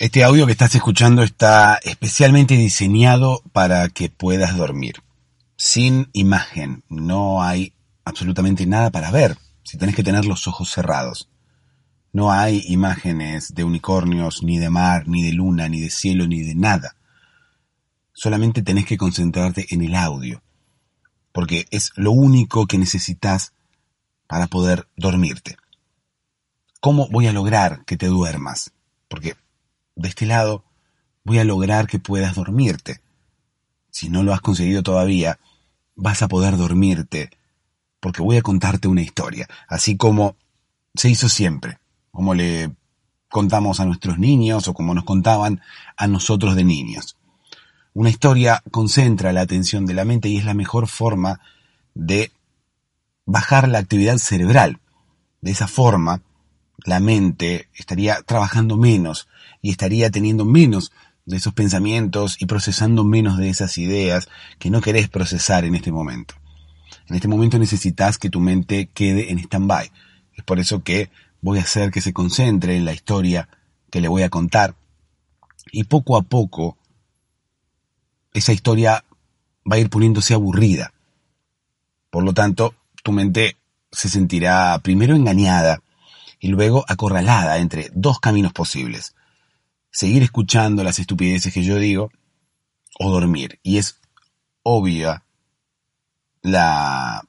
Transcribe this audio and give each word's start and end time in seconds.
Este 0.00 0.24
audio 0.24 0.46
que 0.46 0.52
estás 0.52 0.74
escuchando 0.74 1.22
está 1.22 1.78
especialmente 1.82 2.56
diseñado 2.56 3.42
para 3.52 3.86
que 3.90 4.08
puedas 4.08 4.56
dormir. 4.56 5.02
Sin 5.58 6.08
imagen, 6.14 6.84
no 6.88 7.42
hay 7.42 7.74
absolutamente 8.06 8.64
nada 8.64 8.88
para 8.88 9.10
ver, 9.10 9.36
si 9.62 9.76
tenés 9.76 9.94
que 9.94 10.02
tener 10.02 10.24
los 10.24 10.48
ojos 10.48 10.70
cerrados. 10.70 11.28
No 12.14 12.32
hay 12.32 12.64
imágenes 12.68 13.54
de 13.54 13.62
unicornios, 13.62 14.42
ni 14.42 14.56
de 14.56 14.70
mar, 14.70 15.06
ni 15.06 15.22
de 15.22 15.32
luna, 15.32 15.68
ni 15.68 15.82
de 15.82 15.90
cielo, 15.90 16.26
ni 16.26 16.40
de 16.40 16.54
nada. 16.54 16.96
Solamente 18.14 18.62
tenés 18.62 18.86
que 18.86 18.96
concentrarte 18.96 19.66
en 19.68 19.82
el 19.82 19.94
audio, 19.94 20.42
porque 21.30 21.66
es 21.70 21.92
lo 21.96 22.12
único 22.12 22.66
que 22.66 22.78
necesitas 22.78 23.52
para 24.26 24.46
poder 24.46 24.88
dormirte. 24.96 25.58
¿Cómo 26.80 27.06
voy 27.10 27.26
a 27.26 27.34
lograr 27.34 27.84
que 27.84 27.98
te 27.98 28.06
duermas? 28.06 28.72
Porque 29.06 29.36
de 30.00 30.08
este 30.08 30.26
lado 30.26 30.64
voy 31.24 31.38
a 31.38 31.44
lograr 31.44 31.86
que 31.86 31.98
puedas 31.98 32.34
dormirte. 32.34 33.00
Si 33.90 34.08
no 34.08 34.22
lo 34.22 34.32
has 34.32 34.40
conseguido 34.40 34.82
todavía, 34.82 35.38
vas 35.94 36.22
a 36.22 36.28
poder 36.28 36.56
dormirte, 36.56 37.30
porque 38.00 38.22
voy 38.22 38.38
a 38.38 38.42
contarte 38.42 38.88
una 38.88 39.02
historia, 39.02 39.46
así 39.68 39.96
como 39.96 40.36
se 40.94 41.10
hizo 41.10 41.28
siempre, 41.28 41.78
como 42.10 42.34
le 42.34 42.70
contamos 43.28 43.78
a 43.78 43.84
nuestros 43.84 44.18
niños 44.18 44.68
o 44.68 44.74
como 44.74 44.94
nos 44.94 45.04
contaban 45.04 45.60
a 45.96 46.06
nosotros 46.06 46.56
de 46.56 46.64
niños. 46.64 47.16
Una 47.92 48.08
historia 48.08 48.62
concentra 48.70 49.32
la 49.32 49.42
atención 49.42 49.84
de 49.84 49.94
la 49.94 50.04
mente 50.04 50.28
y 50.28 50.38
es 50.38 50.44
la 50.44 50.54
mejor 50.54 50.88
forma 50.88 51.40
de 51.94 52.32
bajar 53.26 53.68
la 53.68 53.78
actividad 53.78 54.16
cerebral. 54.16 54.78
De 55.42 55.50
esa 55.50 55.68
forma, 55.68 56.22
la 56.84 57.00
mente 57.00 57.68
estaría 57.74 58.22
trabajando 58.22 58.76
menos 58.76 59.28
y 59.62 59.70
estaría 59.70 60.10
teniendo 60.10 60.44
menos 60.44 60.92
de 61.26 61.36
esos 61.36 61.52
pensamientos 61.54 62.36
y 62.40 62.46
procesando 62.46 63.04
menos 63.04 63.38
de 63.38 63.48
esas 63.48 63.78
ideas 63.78 64.28
que 64.58 64.70
no 64.70 64.80
querés 64.80 65.08
procesar 65.08 65.64
en 65.64 65.74
este 65.74 65.92
momento. 65.92 66.34
En 67.08 67.16
este 67.16 67.28
momento 67.28 67.58
necesitas 67.58 68.18
que 68.18 68.30
tu 68.30 68.40
mente 68.40 68.88
quede 68.92 69.30
en 69.30 69.38
stand-by. 69.38 69.90
Es 70.34 70.44
por 70.44 70.58
eso 70.58 70.82
que 70.82 71.10
voy 71.40 71.58
a 71.58 71.62
hacer 71.62 71.90
que 71.90 72.00
se 72.00 72.12
concentre 72.12 72.76
en 72.76 72.84
la 72.84 72.92
historia 72.92 73.48
que 73.90 74.00
le 74.00 74.08
voy 74.08 74.22
a 74.22 74.30
contar 74.30 74.74
y 75.72 75.84
poco 75.84 76.16
a 76.16 76.22
poco 76.22 76.76
esa 78.32 78.52
historia 78.52 79.04
va 79.70 79.76
a 79.76 79.78
ir 79.78 79.90
poniéndose 79.90 80.34
aburrida. 80.34 80.92
Por 82.10 82.24
lo 82.24 82.32
tanto, 82.32 82.74
tu 83.02 83.12
mente 83.12 83.56
se 83.90 84.08
sentirá 84.08 84.78
primero 84.82 85.14
engañada 85.16 85.82
y 86.38 86.48
luego 86.48 86.84
acorralada 86.88 87.58
entre 87.58 87.90
dos 87.92 88.20
caminos 88.20 88.52
posibles. 88.52 89.14
Seguir 89.90 90.22
escuchando 90.22 90.84
las 90.84 90.98
estupideces 90.98 91.52
que 91.52 91.62
yo 91.62 91.76
digo 91.76 92.10
o 92.98 93.10
dormir. 93.10 93.58
Y 93.62 93.78
es 93.78 94.00
obvia 94.62 95.24
la 96.42 97.22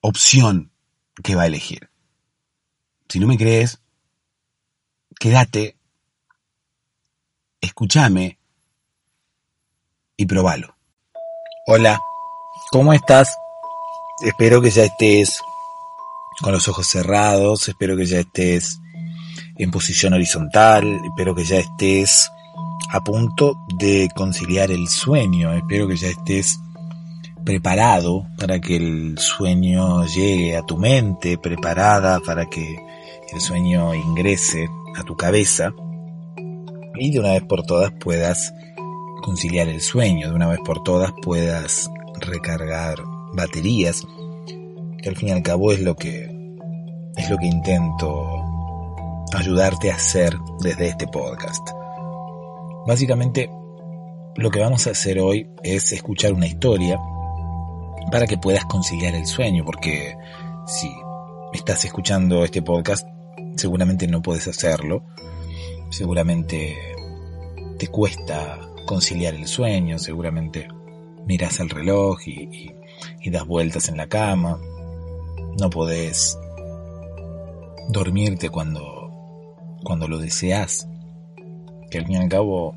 opción 0.00 0.70
que 1.22 1.34
va 1.34 1.42
a 1.42 1.46
elegir. 1.46 1.90
Si 3.08 3.18
no 3.18 3.26
me 3.26 3.36
crees, 3.36 3.80
quédate, 5.18 5.76
escúchame 7.60 8.38
y 10.16 10.26
probalo. 10.26 10.76
Hola, 11.66 12.00
¿cómo 12.70 12.92
estás? 12.92 13.36
Espero 14.24 14.62
que 14.62 14.70
ya 14.70 14.84
estés 14.84 15.40
con 16.40 16.52
los 16.52 16.66
ojos 16.68 16.86
cerrados, 16.86 17.68
espero 17.68 17.96
que 17.96 18.06
ya 18.06 18.20
estés 18.20 18.78
en 19.62 19.70
posición 19.70 20.12
horizontal, 20.12 21.00
espero 21.04 21.34
que 21.34 21.44
ya 21.44 21.58
estés 21.58 22.30
a 22.90 23.00
punto 23.00 23.56
de 23.78 24.08
conciliar 24.14 24.70
el 24.70 24.88
sueño, 24.88 25.52
espero 25.52 25.86
que 25.86 25.96
ya 25.96 26.08
estés 26.08 26.58
preparado 27.44 28.26
para 28.38 28.60
que 28.60 28.76
el 28.76 29.18
sueño 29.18 30.04
llegue 30.06 30.56
a 30.56 30.62
tu 30.62 30.76
mente, 30.76 31.38
preparada 31.38 32.20
para 32.20 32.46
que 32.46 32.78
el 33.32 33.40
sueño 33.40 33.94
ingrese 33.94 34.68
a 34.96 35.02
tu 35.04 35.16
cabeza 35.16 35.72
y 36.96 37.10
de 37.10 37.20
una 37.20 37.32
vez 37.32 37.42
por 37.42 37.62
todas 37.62 37.92
puedas 37.92 38.52
conciliar 39.22 39.68
el 39.68 39.80
sueño, 39.80 40.28
de 40.28 40.34
una 40.34 40.48
vez 40.48 40.60
por 40.64 40.82
todas 40.82 41.12
puedas 41.22 41.90
recargar 42.20 42.98
baterías, 43.32 44.02
que 45.00 45.08
al 45.08 45.16
fin 45.16 45.28
y 45.28 45.32
al 45.32 45.42
cabo 45.42 45.72
es 45.72 45.80
lo 45.80 45.94
que 45.94 46.30
es 47.16 47.30
lo 47.30 47.36
que 47.36 47.46
intento 47.46 48.41
ayudarte 49.32 49.90
a 49.90 49.96
hacer 49.96 50.36
desde 50.60 50.88
este 50.88 51.06
podcast. 51.06 51.66
Básicamente, 52.86 53.50
lo 54.36 54.50
que 54.50 54.60
vamos 54.60 54.86
a 54.86 54.90
hacer 54.90 55.18
hoy 55.18 55.48
es 55.62 55.92
escuchar 55.92 56.32
una 56.32 56.46
historia 56.46 56.98
para 58.10 58.26
que 58.26 58.38
puedas 58.38 58.64
conciliar 58.64 59.14
el 59.14 59.26
sueño, 59.26 59.64
porque 59.64 60.14
si 60.66 60.90
estás 61.52 61.84
escuchando 61.84 62.44
este 62.44 62.62
podcast, 62.62 63.06
seguramente 63.56 64.06
no 64.06 64.22
puedes 64.22 64.48
hacerlo, 64.48 65.04
seguramente 65.90 66.76
te 67.78 67.86
cuesta 67.88 68.58
conciliar 68.86 69.34
el 69.34 69.46
sueño, 69.46 69.98
seguramente 69.98 70.68
miras 71.26 71.60
al 71.60 71.70
reloj 71.70 72.18
y, 72.26 72.74
y 73.20 73.30
das 73.30 73.46
vueltas 73.46 73.88
en 73.88 73.96
la 73.96 74.08
cama, 74.08 74.58
no 75.58 75.70
podés 75.70 76.38
dormirte 77.88 78.48
cuando, 78.50 78.91
cuando 79.84 80.08
lo 80.08 80.18
deseas. 80.18 80.88
Que 81.90 81.98
al 81.98 82.06
fin 82.06 82.16
y 82.16 82.18
al 82.18 82.28
cabo, 82.28 82.74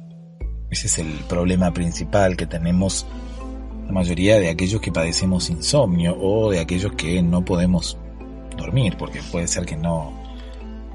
ese 0.70 0.88
es 0.88 1.00
el 1.00 1.12
problema 1.30 1.74
principal 1.74 2.36
que 2.36 2.48
tenemos 2.48 3.06
la 3.86 3.92
mayoría 3.92 4.40
de 4.40 4.50
aquellos 4.50 4.82
que 4.82 4.92
padecemos 4.92 5.50
insomnio 5.50 6.18
o 6.20 6.52
de 6.52 6.60
aquellos 6.60 6.94
que 6.94 7.22
no 7.22 7.46
podemos 7.46 7.98
dormir, 8.58 8.96
porque 8.98 9.22
puede 9.32 9.48
ser 9.48 9.66
que 9.66 9.78
no, 9.78 10.12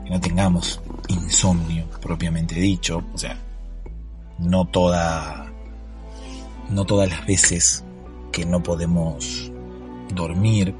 no 0.08 0.20
tengamos 0.20 0.80
insomnio 1.08 1.86
propiamente 2.00 2.56
dicho, 2.56 3.02
o 3.14 3.18
sea, 3.18 3.38
no 4.38 4.64
toda, 4.66 5.52
no 6.70 6.84
todas 6.84 7.08
las 7.08 7.24
veces 7.26 7.84
que 8.32 8.44
no 8.44 8.62
podemos 8.62 9.52
dormir 10.14 10.74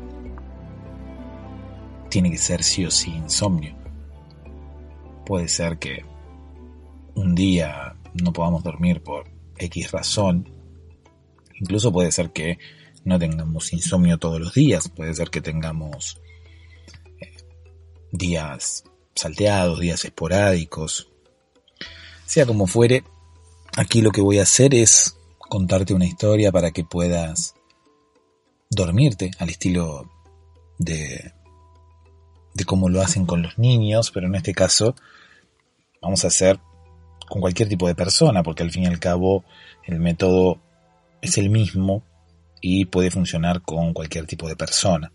tiene 2.08 2.30
que 2.30 2.38
ser 2.38 2.62
sí 2.64 2.84
o 2.84 2.90
sí 2.90 3.10
insomnio. 3.10 3.79
Puede 5.30 5.46
ser 5.46 5.78
que 5.78 6.04
un 7.14 7.36
día 7.36 7.94
no 8.20 8.32
podamos 8.32 8.64
dormir 8.64 9.00
por 9.00 9.30
X 9.58 9.92
razón. 9.92 10.48
Incluso 11.54 11.92
puede 11.92 12.10
ser 12.10 12.32
que 12.32 12.58
no 13.04 13.16
tengamos 13.16 13.72
insomnio 13.72 14.18
todos 14.18 14.40
los 14.40 14.54
días. 14.54 14.88
Puede 14.88 15.14
ser 15.14 15.30
que 15.30 15.40
tengamos 15.40 16.20
eh, 17.20 17.30
días 18.10 18.82
salteados, 19.14 19.78
días 19.78 20.04
esporádicos. 20.04 21.12
Sea 22.26 22.44
como 22.44 22.66
fuere, 22.66 23.04
aquí 23.76 24.02
lo 24.02 24.10
que 24.10 24.22
voy 24.22 24.40
a 24.40 24.42
hacer 24.42 24.74
es 24.74 25.16
contarte 25.38 25.94
una 25.94 26.06
historia 26.06 26.50
para 26.50 26.72
que 26.72 26.82
puedas 26.82 27.54
dormirte 28.68 29.30
al 29.38 29.50
estilo 29.50 30.10
de 30.78 31.34
de 32.52 32.64
cómo 32.64 32.88
lo 32.88 33.00
hacen 33.00 33.26
con 33.26 33.42
los 33.42 33.58
niños, 33.58 34.10
pero 34.10 34.26
en 34.26 34.34
este 34.34 34.52
caso 34.54 34.96
vamos 36.00 36.24
a 36.24 36.28
hacer 36.28 36.58
con 37.28 37.40
cualquier 37.40 37.68
tipo 37.68 37.86
de 37.86 37.94
persona, 37.94 38.42
porque 38.42 38.62
al 38.62 38.70
fin 38.70 38.84
y 38.84 38.86
al 38.86 38.98
cabo 38.98 39.44
el 39.84 40.00
método 40.00 40.58
es 41.20 41.38
el 41.38 41.50
mismo 41.50 42.02
y 42.60 42.86
puede 42.86 43.10
funcionar 43.10 43.62
con 43.62 43.92
cualquier 43.92 44.26
tipo 44.26 44.48
de 44.48 44.56
persona. 44.56 45.12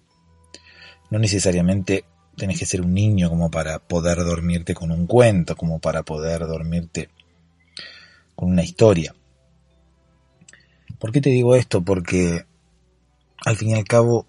No 1.09 1.19
necesariamente 1.19 2.06
tenés 2.35 2.59
que 2.59 2.66
ser 2.66 2.81
un 2.81 2.94
niño 2.94 3.29
como 3.29 3.51
para 3.51 3.79
poder 3.79 4.18
dormirte 4.18 4.74
con 4.74 4.91
un 4.91 5.07
cuento, 5.07 5.56
como 5.56 5.79
para 5.79 6.03
poder 6.03 6.40
dormirte 6.47 7.09
con 8.36 8.51
una 8.51 8.63
historia. 8.63 9.13
¿Por 11.00 11.12
qué 11.12 11.21
te 11.21 11.30
digo 11.30 11.56
esto? 11.56 11.81
Porque 11.81 12.45
al 13.45 13.57
fin 13.57 13.69
y 13.69 13.74
al 13.74 13.86
cabo 13.86 14.25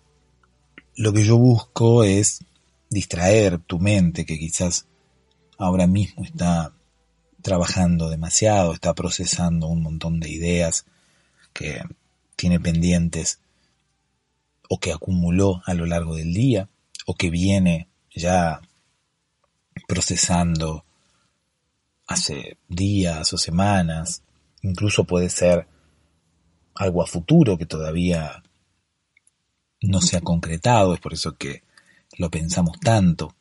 lo 0.96 1.12
que 1.12 1.24
yo 1.24 1.36
busco 1.38 2.04
es 2.04 2.44
distraer 2.90 3.58
tu 3.58 3.78
mente 3.78 4.24
que 4.24 4.38
quizás 4.38 4.86
ahora 5.58 5.86
mismo 5.86 6.24
está 6.24 6.72
trabajando 7.42 8.08
demasiado, 8.08 8.72
está 8.72 8.94
procesando 8.94 9.68
un 9.68 9.82
montón 9.82 10.20
de 10.20 10.30
ideas 10.30 10.84
que 11.52 11.80
tiene 12.34 12.58
pendientes 12.58 13.40
o 14.68 14.78
que 14.78 14.92
acumuló 14.92 15.62
a 15.64 15.74
lo 15.74 15.86
largo 15.86 16.16
del 16.16 16.34
día 16.34 16.68
o 17.06 17.14
que 17.14 17.30
viene 17.30 17.88
ya 18.14 18.60
procesando 19.86 20.84
hace 22.08 22.58
días 22.68 23.32
o 23.32 23.38
semanas, 23.38 24.22
incluso 24.62 25.04
puede 25.04 25.30
ser 25.30 25.68
algo 26.74 27.02
a 27.02 27.06
futuro 27.06 27.56
que 27.56 27.66
todavía 27.66 28.42
no 29.82 30.00
se 30.00 30.16
ha 30.16 30.20
concretado, 30.20 30.94
es 30.94 31.00
por 31.00 31.14
eso 31.14 31.36
que 31.36 31.62
lo 32.18 32.30
pensamos 32.30 32.78
tanto. 32.80 33.35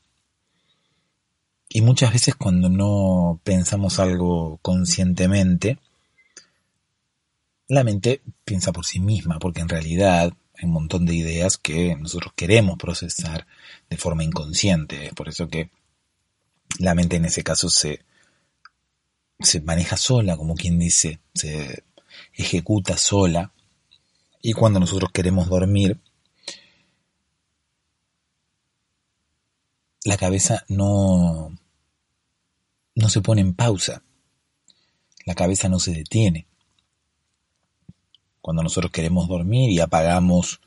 Y 1.75 1.81
muchas 1.81 2.13
veces 2.13 2.36
cuando 2.36 2.69
no 2.69 3.42
pensamos 3.44 4.00
algo 4.00 4.60
conscientemente, 4.62 5.77
la 7.68 7.83
mente 7.83 8.22
piensa 8.45 8.72
por 8.72 8.86
sí 8.86 9.01
misma, 9.01 9.39
porque 9.39 9.60
en 9.60 9.68
realidad 9.68 10.31
hay 10.57 10.66
un 10.66 10.72
montón 10.72 11.06
de 11.06 11.16
ideas 11.16 11.57
que 11.57 11.94
nosotros 11.98 12.31
queremos 12.33 12.77
procesar 12.77 13.45
de 13.89 13.98
forma 13.98 14.24
inconsciente. 14.24 15.07
Es 15.07 15.13
por 15.13 15.27
eso 15.27 15.50
que 15.50 15.69
la 16.80 16.95
mente 16.95 17.18
en 17.18 17.25
ese 17.25 17.44
caso 17.44 17.69
se, 17.69 18.06
se 19.42 19.60
maneja 19.60 19.98
sola, 19.98 20.38
como 20.38 20.56
quien 20.56 20.80
dice, 20.80 21.19
se 21.33 21.83
ejecuta 22.36 22.95
sola. 22.95 23.51
Y 24.42 24.54
cuando 24.54 24.80
nosotros 24.80 25.12
queremos 25.12 25.50
dormir, 25.50 26.00
la 30.06 30.16
cabeza 30.16 30.63
no, 30.69 31.51
no 32.95 33.09
se 33.09 33.21
pone 33.21 33.42
en 33.42 33.53
pausa. 33.53 34.03
La 35.25 35.36
cabeza 35.36 35.69
no 35.69 35.80
se 35.80 35.92
detiene. 35.92 36.47
Cuando 38.42 38.63
nosotros 38.63 38.92
queremos 38.92 39.27
dormir 39.27 39.71
y 39.71 39.80
apagamos 39.80 40.62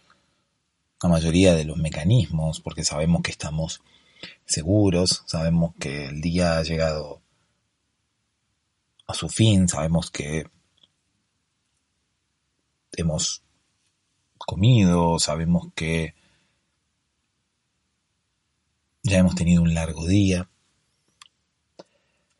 la 1.02 1.08
mayoría 1.08 1.54
de 1.54 1.64
los 1.64 1.76
mecanismos 1.76 2.60
porque 2.60 2.84
sabemos 2.84 3.22
que 3.22 3.30
estamos 3.30 3.82
seguros, 4.44 5.22
sabemos 5.26 5.74
que 5.78 6.06
el 6.06 6.20
día 6.20 6.58
ha 6.58 6.62
llegado 6.62 7.22
a 9.06 9.14
su 9.14 9.28
fin, 9.28 9.68
sabemos 9.68 10.10
que 10.10 10.50
hemos 12.92 13.42
comido, 14.38 15.18
sabemos 15.18 15.68
que 15.74 16.14
ya 19.02 19.18
hemos 19.18 19.34
tenido 19.34 19.62
un 19.62 19.72
largo 19.72 20.06
día. 20.06 20.50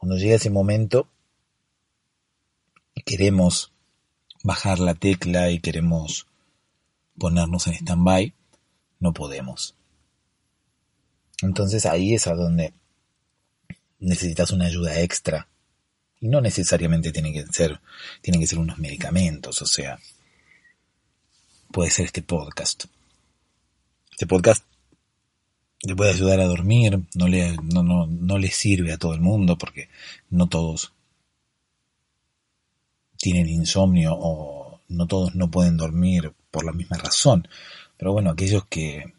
Cuando 0.08 0.24
llega 0.24 0.36
ese 0.36 0.48
momento 0.48 1.06
queremos 3.04 3.74
bajar 4.42 4.78
la 4.78 4.94
tecla 4.94 5.50
y 5.50 5.60
queremos 5.60 6.26
ponernos 7.18 7.66
en 7.66 7.74
stand-by, 7.74 8.32
no 9.00 9.12
podemos. 9.12 9.74
Entonces 11.42 11.84
ahí 11.84 12.14
es 12.14 12.26
a 12.26 12.32
donde 12.32 12.72
necesitas 13.98 14.50
una 14.50 14.64
ayuda 14.64 14.98
extra. 14.98 15.46
Y 16.20 16.28
no 16.28 16.40
necesariamente 16.40 17.12
tiene 17.12 17.30
que 17.30 17.44
ser, 17.48 17.78
tienen 18.22 18.40
que 18.40 18.46
ser 18.46 18.60
unos 18.60 18.78
medicamentos, 18.78 19.60
o 19.60 19.66
sea, 19.66 19.98
puede 21.70 21.90
ser 21.90 22.06
este 22.06 22.22
podcast. 22.22 22.86
Este 24.12 24.26
podcast 24.26 24.64
le 25.88 25.96
puede 25.96 26.10
ayudar 26.10 26.38
a 26.40 26.44
dormir, 26.44 27.00
no 27.14 27.28
le, 27.28 27.56
no, 27.62 27.82
no, 27.82 28.06
no 28.06 28.36
le 28.36 28.50
sirve 28.50 28.92
a 28.92 28.98
todo 28.98 29.14
el 29.14 29.22
mundo 29.22 29.56
porque 29.56 29.88
no 30.28 30.46
todos 30.46 30.92
tienen 33.16 33.48
insomnio 33.48 34.12
o 34.14 34.82
no 34.88 35.06
todos 35.06 35.34
no 35.34 35.50
pueden 35.50 35.78
dormir 35.78 36.34
por 36.50 36.66
la 36.66 36.72
misma 36.72 36.98
razón. 36.98 37.48
Pero 37.96 38.12
bueno, 38.12 38.30
aquellos 38.30 38.66
que, 38.66 39.14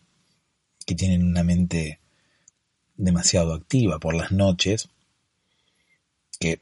que 0.85 0.93
tienen 0.93 1.25
una 1.25 1.43
mente 1.43 1.99
demasiado 2.97 3.55
activa 3.55 3.97
por 3.97 4.13
las 4.13 4.31
noches, 4.31 4.89
que 6.39 6.61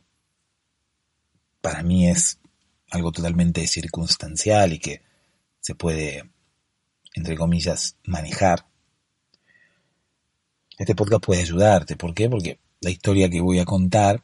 para 1.60 1.84
mí 1.84 2.08
es 2.08 2.40
algo 2.92 3.12
totalmente 3.12 3.68
circunstancial 3.68 4.72
y 4.72 4.80
que 4.80 5.02
se 5.60 5.76
puede, 5.76 6.30
entre 7.14 7.36
comillas, 7.36 7.98
manejar, 8.06 8.68
este 10.78 10.96
podcast 10.96 11.24
puede 11.24 11.42
ayudarte. 11.42 11.96
¿Por 11.96 12.14
qué? 12.14 12.30
Porque 12.30 12.60
la 12.82 12.90
historia 12.90 13.30
que 13.30 13.42
voy 13.42 13.60
a 13.60 13.66
contar 13.66 14.24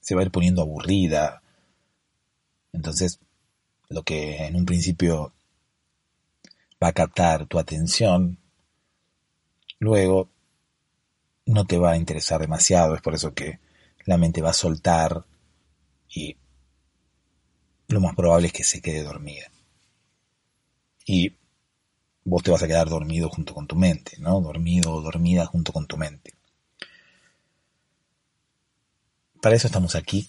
se 0.00 0.14
va 0.14 0.22
a 0.22 0.24
ir 0.24 0.30
poniendo 0.30 0.62
aburrida. 0.62 1.42
Entonces, 2.72 3.20
lo 3.88 4.02
que 4.02 4.46
en 4.46 4.56
un 4.56 4.64
principio 4.64 5.32
va 6.82 6.88
a 6.88 6.92
captar 6.92 7.46
tu 7.46 7.58
atención, 7.58 8.38
luego 9.78 10.30
no 11.46 11.66
te 11.66 11.78
va 11.78 11.92
a 11.92 11.96
interesar 11.96 12.40
demasiado. 12.40 12.94
Es 12.94 13.02
por 13.02 13.14
eso 13.14 13.34
que 13.34 13.58
la 14.04 14.16
mente 14.16 14.40
va 14.40 14.50
a 14.50 14.54
soltar 14.54 15.24
y 16.08 16.36
lo 17.88 18.00
más 18.00 18.14
probable 18.14 18.48
es 18.48 18.52
que 18.52 18.64
se 18.64 18.80
quede 18.80 19.02
dormida. 19.02 19.50
Y 21.04 21.34
vos 22.28 22.42
te 22.42 22.50
vas 22.50 22.62
a 22.62 22.66
quedar 22.66 22.88
dormido 22.88 23.30
junto 23.30 23.54
con 23.54 23.66
tu 23.66 23.74
mente, 23.74 24.18
¿no? 24.18 24.40
Dormido 24.40 24.92
o 24.92 25.00
dormida 25.00 25.46
junto 25.46 25.72
con 25.72 25.86
tu 25.86 25.96
mente. 25.96 26.34
Para 29.40 29.56
eso 29.56 29.66
estamos 29.66 29.94
aquí. 29.94 30.28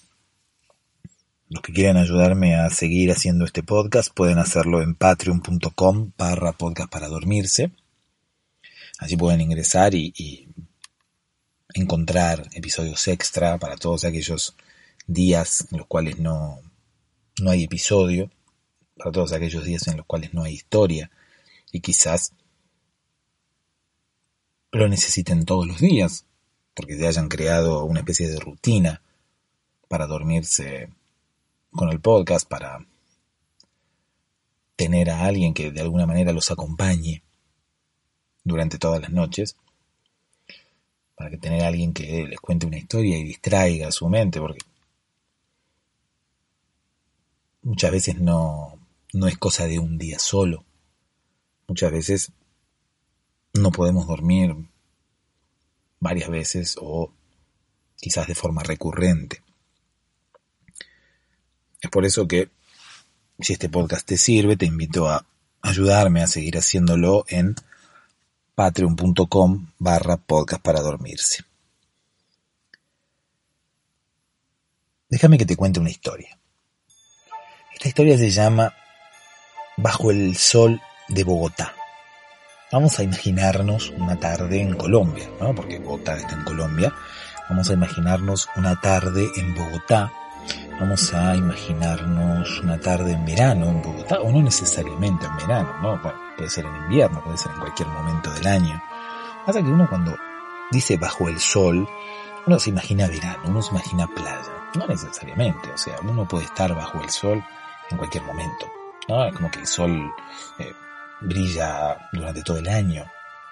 Los 1.49 1.61
que 1.61 1.73
quieran 1.73 1.97
ayudarme 1.97 2.55
a 2.55 2.69
seguir 2.69 3.11
haciendo 3.11 3.43
este 3.43 3.63
podcast 3.63 4.13
pueden 4.13 4.37
hacerlo 4.37 4.81
en 4.81 4.95
patreon.com 4.95 6.11
barra 6.17 6.53
podcast 6.53 6.89
para 6.89 7.09
dormirse. 7.09 7.71
Allí 8.99 9.17
pueden 9.17 9.41
ingresar 9.41 9.93
y, 9.93 10.13
y 10.15 10.47
encontrar 11.73 12.47
episodios 12.53 13.07
extra 13.09 13.57
para 13.57 13.75
todos 13.75 14.05
aquellos 14.05 14.55
días 15.05 15.67
en 15.71 15.79
los 15.79 15.87
cuales 15.87 16.19
no, 16.19 16.61
no 17.41 17.51
hay 17.51 17.63
episodio, 17.63 18.31
para 18.95 19.11
todos 19.11 19.33
aquellos 19.33 19.65
días 19.65 19.87
en 19.87 19.97
los 19.97 20.05
cuales 20.05 20.33
no 20.33 20.43
hay 20.43 20.53
historia, 20.53 21.09
y 21.71 21.81
quizás 21.81 22.33
lo 24.71 24.87
necesiten 24.87 25.45
todos 25.45 25.67
los 25.67 25.79
días, 25.79 26.25
porque 26.73 26.97
se 26.97 27.07
hayan 27.07 27.27
creado 27.27 27.83
una 27.85 27.99
especie 27.99 28.27
de 28.27 28.39
rutina 28.39 29.01
para 29.87 30.07
dormirse 30.07 30.89
con 31.71 31.89
el 31.89 31.99
podcast, 31.99 32.47
para 32.47 32.85
tener 34.75 35.09
a 35.09 35.25
alguien 35.25 35.53
que 35.53 35.71
de 35.71 35.81
alguna 35.81 36.05
manera 36.05 36.31
los 36.31 36.51
acompañe 36.51 37.23
durante 38.43 38.77
todas 38.77 39.01
las 39.01 39.11
noches, 39.11 39.57
para 41.15 41.29
que 41.29 41.37
tener 41.37 41.63
a 41.63 41.67
alguien 41.67 41.93
que 41.93 42.25
les 42.25 42.39
cuente 42.39 42.65
una 42.65 42.77
historia 42.77 43.17
y 43.17 43.23
distraiga 43.23 43.91
su 43.91 44.07
mente, 44.07 44.39
porque 44.39 44.65
muchas 47.63 47.91
veces 47.91 48.19
no, 48.19 48.79
no 49.13 49.27
es 49.27 49.37
cosa 49.37 49.67
de 49.67 49.79
un 49.79 49.97
día 49.97 50.17
solo, 50.17 50.63
Muchas 51.69 51.91
veces 51.91 52.31
no 53.53 53.71
podemos 53.71 54.07
dormir 54.07 54.55
varias 55.99 56.27
veces 56.27 56.75
o 56.81 57.13
quizás 57.95 58.27
de 58.27 58.33
forma 58.33 58.63
recurrente. 58.63 59.43
Es 61.79 61.91
por 61.91 62.05
eso 62.05 62.27
que 62.27 62.49
si 63.39 63.53
este 63.53 63.69
podcast 63.69 64.05
te 64.07 64.17
sirve, 64.17 64.57
te 64.57 64.65
invito 64.65 65.07
a 65.07 65.27
ayudarme 65.61 66.23
a 66.23 66.27
seguir 66.27 66.57
haciéndolo 66.57 67.23
en 67.27 67.53
patreon.com 68.55 69.67
barra 69.77 70.17
podcast 70.17 70.63
para 70.63 70.81
dormirse. 70.81 71.43
Déjame 75.07 75.37
que 75.37 75.45
te 75.45 75.55
cuente 75.55 75.79
una 75.79 75.91
historia. 75.91 76.35
Esta 77.75 77.89
historia 77.89 78.17
se 78.17 78.31
llama 78.31 78.73
Bajo 79.77 80.09
el 80.09 80.35
sol 80.35 80.81
de 81.09 81.23
Bogotá. 81.23 81.73
Vamos 82.71 82.99
a 82.99 83.03
imaginarnos 83.03 83.89
una 83.97 84.19
tarde 84.19 84.61
en 84.61 84.75
Colombia, 84.75 85.27
¿no? 85.39 85.55
Porque 85.55 85.79
Bogotá 85.79 86.15
está 86.15 86.35
en 86.35 86.43
Colombia. 86.43 86.93
Vamos 87.49 87.69
a 87.69 87.73
imaginarnos 87.73 88.47
una 88.55 88.79
tarde 88.79 89.27
en 89.35 89.55
Bogotá. 89.55 90.11
Vamos 90.79 91.13
a 91.13 91.35
imaginarnos 91.35 92.59
una 92.61 92.79
tarde 92.79 93.13
en 93.13 93.25
verano 93.25 93.65
en 93.65 93.81
Bogotá, 93.81 94.21
o 94.21 94.31
no 94.31 94.41
necesariamente 94.41 95.25
en 95.25 95.35
verano, 95.35 95.75
¿no? 95.81 96.01
puede 96.37 96.49
ser 96.49 96.65
en 96.65 96.75
invierno, 96.75 97.21
puede 97.23 97.37
ser 97.37 97.51
en 97.51 97.59
cualquier 97.59 97.87
momento 97.89 98.31
del 98.31 98.47
año. 98.47 98.81
Pasa 99.45 99.61
que 99.61 99.67
uno 99.67 99.89
cuando 99.89 100.15
dice 100.71 100.95
bajo 100.95 101.27
el 101.27 101.39
sol, 101.39 101.87
uno 102.45 102.59
se 102.59 102.69
imagina 102.69 103.07
verano, 103.07 103.39
uno 103.45 103.61
se 103.61 103.71
imagina 103.71 104.07
playa. 104.07 104.69
No 104.75 104.85
necesariamente, 104.87 105.71
o 105.71 105.77
sea, 105.77 105.95
uno 106.03 106.27
puede 106.27 106.45
estar 106.45 106.73
bajo 106.75 107.01
el 107.01 107.09
sol 107.09 107.43
en 107.89 107.97
cualquier 107.97 108.23
momento. 108.23 108.67
¿no? 109.07 109.25
Es 109.25 109.35
como 109.35 109.49
que 109.51 109.59
el 109.59 109.67
sol 109.67 110.13
eh, 110.59 110.71
brilla 111.21 112.09
durante 112.11 112.43
todo 112.43 112.57
el 112.57 112.67
año, 112.67 113.05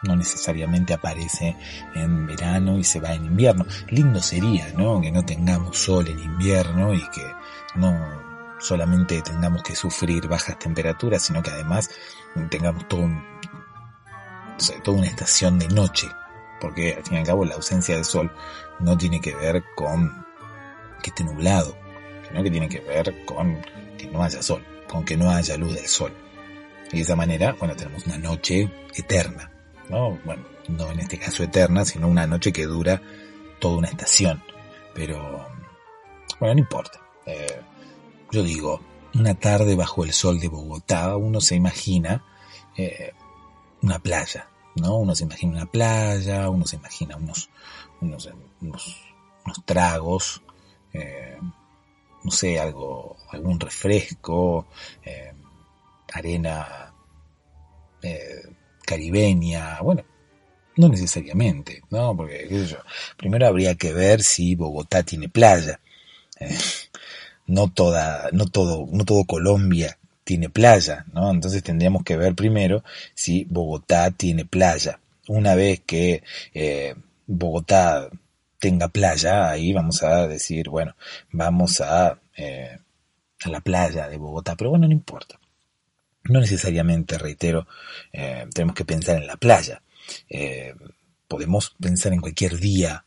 no 0.03 0.15
necesariamente 0.15 0.93
aparece 0.93 1.55
en 1.95 2.27
verano 2.27 2.77
y 2.77 2.83
se 2.83 2.99
va 2.99 3.13
en 3.13 3.25
invierno. 3.25 3.65
Lindo 3.89 4.21
sería, 4.21 4.71
¿no? 4.73 5.01
Que 5.01 5.11
no 5.11 5.25
tengamos 5.25 5.77
sol 5.77 6.07
en 6.07 6.19
invierno 6.19 6.93
y 6.93 7.01
que 7.09 7.25
no 7.75 8.27
solamente 8.59 9.21
tengamos 9.21 9.63
que 9.63 9.75
sufrir 9.75 10.27
bajas 10.27 10.57
temperaturas, 10.59 11.21
sino 11.23 11.41
que 11.41 11.51
además 11.51 11.89
tengamos 12.49 12.87
todo 12.87 13.09
toda 14.83 14.97
una 14.97 15.07
estación 15.07 15.59
de 15.59 15.67
noche, 15.67 16.07
porque 16.59 16.95
al 16.95 17.03
fin 17.03 17.15
y 17.15 17.19
al 17.19 17.25
cabo 17.25 17.45
la 17.45 17.55
ausencia 17.55 17.95
de 17.95 18.03
sol 18.03 18.31
no 18.79 18.97
tiene 18.97 19.21
que 19.21 19.35
ver 19.35 19.63
con 19.75 20.25
que 21.03 21.11
esté 21.11 21.23
nublado, 21.23 21.77
sino 22.27 22.43
que 22.43 22.49
tiene 22.49 22.67
que 22.67 22.79
ver 22.79 23.25
con 23.25 23.61
que 23.97 24.07
no 24.07 24.23
haya 24.23 24.41
sol, 24.41 24.65
con 24.89 25.05
que 25.05 25.15
no 25.15 25.29
haya 25.29 25.57
luz 25.57 25.75
del 25.75 25.87
sol. 25.87 26.11
Y 26.91 26.97
de 26.97 27.01
esa 27.01 27.15
manera, 27.15 27.53
bueno, 27.59 27.75
tenemos 27.75 28.05
una 28.05 28.17
noche 28.17 28.71
eterna, 28.95 29.51
¿no? 29.89 30.17
Bueno, 30.23 30.43
no 30.69 30.91
en 30.91 30.99
este 30.99 31.17
caso 31.17 31.43
eterna, 31.43 31.85
sino 31.85 32.07
una 32.07 32.27
noche 32.27 32.53
que 32.53 32.65
dura 32.65 33.01
toda 33.59 33.77
una 33.77 33.87
estación. 33.87 34.41
Pero, 34.93 35.47
bueno, 36.39 36.55
no 36.55 36.59
importa. 36.59 36.99
Eh, 37.25 37.61
yo 38.31 38.43
digo, 38.43 38.81
una 39.13 39.35
tarde 39.35 39.75
bajo 39.75 40.03
el 40.03 40.13
sol 40.13 40.39
de 40.39 40.47
Bogotá, 40.47 41.15
uno 41.17 41.41
se 41.41 41.55
imagina 41.55 42.23
eh, 42.75 43.13
una 43.81 43.99
playa, 43.99 44.49
¿no? 44.75 44.97
Uno 44.97 45.15
se 45.15 45.23
imagina 45.23 45.53
una 45.53 45.65
playa, 45.65 46.49
uno 46.49 46.65
se 46.65 46.77
imagina 46.77 47.17
unos, 47.17 47.49
unos, 48.01 48.29
unos, 48.61 48.95
tragos, 49.65 50.41
eh, 50.93 51.37
no 52.23 52.31
sé, 52.31 52.59
algo, 52.59 53.17
algún 53.31 53.59
refresco, 53.59 54.67
arena 56.13 56.93
caribeña, 58.85 59.81
bueno, 59.81 60.05
no 60.77 60.89
necesariamente, 60.89 61.81
¿no? 61.89 62.15
Porque, 62.15 62.47
qué 62.47 62.59
sé 62.59 62.67
yo, 62.67 62.77
primero 63.17 63.47
habría 63.47 63.75
que 63.75 63.93
ver 63.93 64.23
si 64.23 64.55
Bogotá 64.55 65.03
tiene 65.03 65.27
playa. 65.27 65.79
Eh, 66.39 66.57
no 67.47 67.69
toda, 67.69 68.29
no 68.31 68.45
todo, 68.45 68.87
no 68.91 69.03
todo 69.03 69.25
Colombia 69.25 69.97
tiene 70.23 70.49
playa, 70.49 71.05
¿no? 71.13 71.31
Entonces 71.31 71.63
tendríamos 71.63 72.03
que 72.03 72.17
ver 72.17 72.35
primero 72.35 72.83
si 73.13 73.45
Bogotá 73.45 74.11
tiene 74.11 74.45
playa. 74.45 74.99
Una 75.27 75.55
vez 75.55 75.81
que 75.85 76.23
eh, 76.53 76.95
Bogotá 77.25 78.09
tenga 78.59 78.87
playa, 78.87 79.49
ahí 79.49 79.73
vamos 79.73 80.03
a 80.03 80.27
decir, 80.27 80.69
bueno, 80.69 80.95
vamos 81.31 81.81
a, 81.81 82.19
eh, 82.35 82.77
a 83.43 83.49
la 83.49 83.61
playa 83.61 84.07
de 84.07 84.17
Bogotá, 84.17 84.55
pero 84.55 84.69
bueno, 84.71 84.87
no 84.87 84.93
importa. 84.93 85.39
No 86.29 86.39
necesariamente, 86.39 87.17
reitero, 87.17 87.67
tenemos 88.11 88.75
que 88.75 88.85
pensar 88.85 89.17
en 89.17 89.27
la 89.27 89.37
playa. 89.37 89.81
Eh, 90.29 90.73
podemos 91.27 91.75
pensar 91.79 92.13
en 92.13 92.21
cualquier 92.21 92.59
día 92.59 93.05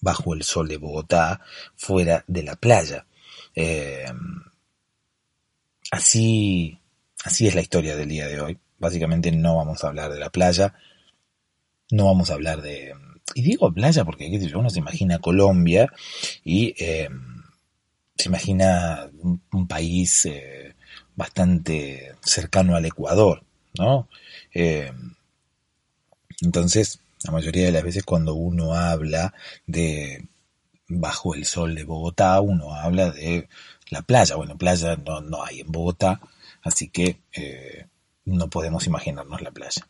bajo 0.00 0.34
el 0.34 0.42
sol 0.42 0.68
de 0.68 0.76
Bogotá, 0.76 1.40
fuera 1.76 2.24
de 2.26 2.42
la 2.42 2.56
playa. 2.56 3.06
Eh, 3.54 4.06
así, 5.90 6.78
así 7.24 7.46
es 7.46 7.54
la 7.54 7.60
historia 7.60 7.96
del 7.96 8.08
día 8.08 8.28
de 8.28 8.40
hoy. 8.40 8.58
Básicamente 8.78 9.32
no 9.32 9.56
vamos 9.56 9.82
a 9.82 9.88
hablar 9.88 10.12
de 10.12 10.20
la 10.20 10.30
playa, 10.30 10.74
no 11.90 12.06
vamos 12.06 12.30
a 12.30 12.34
hablar 12.34 12.62
de... 12.62 12.94
Y 13.34 13.42
digo 13.42 13.72
playa 13.72 14.04
porque 14.04 14.50
uno 14.54 14.70
se 14.70 14.78
imagina 14.78 15.18
Colombia 15.18 15.92
y 16.44 16.74
eh, 16.78 17.10
se 18.16 18.28
imagina 18.28 19.10
un, 19.20 19.68
país 19.68 20.26
bastante 21.18 22.14
cercano 22.22 22.76
al 22.76 22.86
Ecuador, 22.86 23.42
¿no? 23.76 24.08
Entonces, 26.40 27.00
la 27.24 27.32
mayoría 27.32 27.66
de 27.66 27.72
las 27.72 27.82
veces 27.82 28.04
cuando 28.04 28.34
uno 28.34 28.74
habla 28.74 29.34
de 29.66 30.26
bajo 30.88 31.34
el 31.34 31.44
sol 31.44 31.74
de 31.74 31.84
Bogotá, 31.84 32.40
uno 32.40 32.74
habla 32.74 33.10
de 33.10 33.48
la 33.90 34.02
playa. 34.02 34.36
Bueno, 34.36 34.56
playa 34.56 34.96
no, 34.96 35.20
no 35.20 35.44
hay 35.44 35.60
en 35.60 35.72
Bogotá, 35.72 36.20
así 36.62 36.88
que 36.88 37.20
eh, 37.32 37.86
no 38.24 38.48
podemos 38.48 38.86
imaginarnos 38.86 39.42
la 39.42 39.50
playa. 39.50 39.86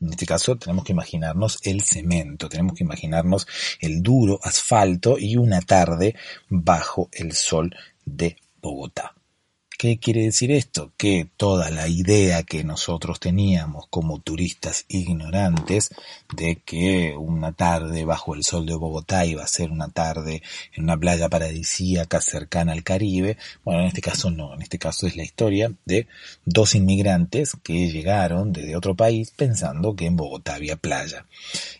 En 0.00 0.10
este 0.10 0.24
caso 0.24 0.56
tenemos 0.56 0.84
que 0.84 0.92
imaginarnos 0.92 1.58
el 1.62 1.82
cemento, 1.82 2.48
tenemos 2.48 2.74
que 2.74 2.84
imaginarnos 2.84 3.46
el 3.80 4.02
duro 4.02 4.40
asfalto 4.42 5.18
y 5.18 5.36
una 5.36 5.60
tarde 5.60 6.16
bajo 6.48 7.10
el 7.12 7.32
sol 7.32 7.76
de 8.06 8.38
Bogotá. 8.62 9.14
¿Qué 9.80 9.96
quiere 9.96 10.24
decir 10.24 10.52
esto? 10.52 10.92
Que 10.98 11.26
toda 11.38 11.70
la 11.70 11.88
idea 11.88 12.42
que 12.42 12.64
nosotros 12.64 13.18
teníamos 13.18 13.86
como 13.88 14.20
turistas 14.20 14.84
ignorantes 14.88 15.88
de 16.36 16.56
que 16.56 17.14
una 17.16 17.52
tarde 17.52 18.04
bajo 18.04 18.34
el 18.34 18.44
sol 18.44 18.66
de 18.66 18.74
Bogotá 18.74 19.24
iba 19.24 19.42
a 19.42 19.46
ser 19.46 19.70
una 19.70 19.88
tarde 19.88 20.42
en 20.74 20.84
una 20.84 20.98
playa 20.98 21.30
paradisíaca 21.30 22.20
cercana 22.20 22.72
al 22.72 22.82
Caribe, 22.82 23.38
bueno, 23.64 23.80
en 23.80 23.86
este 23.86 24.02
caso 24.02 24.30
no, 24.30 24.52
en 24.52 24.60
este 24.60 24.78
caso 24.78 25.06
es 25.06 25.16
la 25.16 25.24
historia 25.24 25.72
de 25.86 26.06
dos 26.44 26.74
inmigrantes 26.74 27.56
que 27.62 27.90
llegaron 27.90 28.52
desde 28.52 28.76
otro 28.76 28.94
país 28.94 29.32
pensando 29.34 29.96
que 29.96 30.04
en 30.04 30.16
Bogotá 30.16 30.56
había 30.56 30.76
playa 30.76 31.24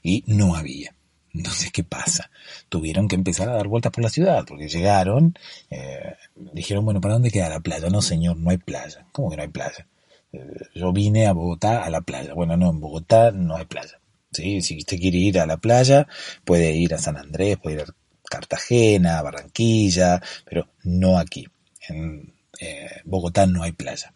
y 0.02 0.24
no 0.26 0.56
había. 0.56 0.94
Entonces, 1.32 1.70
¿qué 1.72 1.84
pasa? 1.84 2.30
Tuvieron 2.68 3.08
que 3.08 3.14
empezar 3.14 3.48
a 3.48 3.54
dar 3.54 3.68
vueltas 3.68 3.92
por 3.92 4.02
la 4.02 4.10
ciudad, 4.10 4.44
porque 4.46 4.68
llegaron, 4.68 5.34
eh, 5.70 6.16
dijeron, 6.52 6.84
bueno, 6.84 7.00
¿para 7.00 7.14
dónde 7.14 7.30
queda 7.30 7.48
la 7.48 7.60
playa? 7.60 7.88
No, 7.88 8.02
señor, 8.02 8.36
no 8.36 8.50
hay 8.50 8.58
playa. 8.58 9.06
¿Cómo 9.12 9.30
que 9.30 9.36
no 9.36 9.42
hay 9.42 9.48
playa? 9.48 9.86
Eh, 10.32 10.38
yo 10.74 10.92
vine 10.92 11.26
a 11.26 11.32
Bogotá 11.32 11.84
a 11.84 11.90
la 11.90 12.00
playa. 12.00 12.34
Bueno, 12.34 12.56
no, 12.56 12.70
en 12.70 12.80
Bogotá 12.80 13.30
no 13.30 13.56
hay 13.56 13.64
playa. 13.66 14.00
¿sí? 14.32 14.60
Si 14.62 14.78
usted 14.78 14.98
quiere 14.98 15.18
ir 15.18 15.38
a 15.38 15.46
la 15.46 15.56
playa, 15.56 16.06
puede 16.44 16.72
ir 16.72 16.94
a 16.94 16.98
San 16.98 17.16
Andrés, 17.16 17.58
puede 17.58 17.76
ir 17.76 17.82
a 17.82 17.94
Cartagena, 18.28 19.18
a 19.18 19.22
Barranquilla, 19.22 20.20
pero 20.44 20.68
no 20.84 21.18
aquí. 21.18 21.46
En 21.88 22.34
eh, 22.60 22.88
Bogotá 23.04 23.46
no 23.46 23.62
hay 23.62 23.72
playa. 23.72 24.12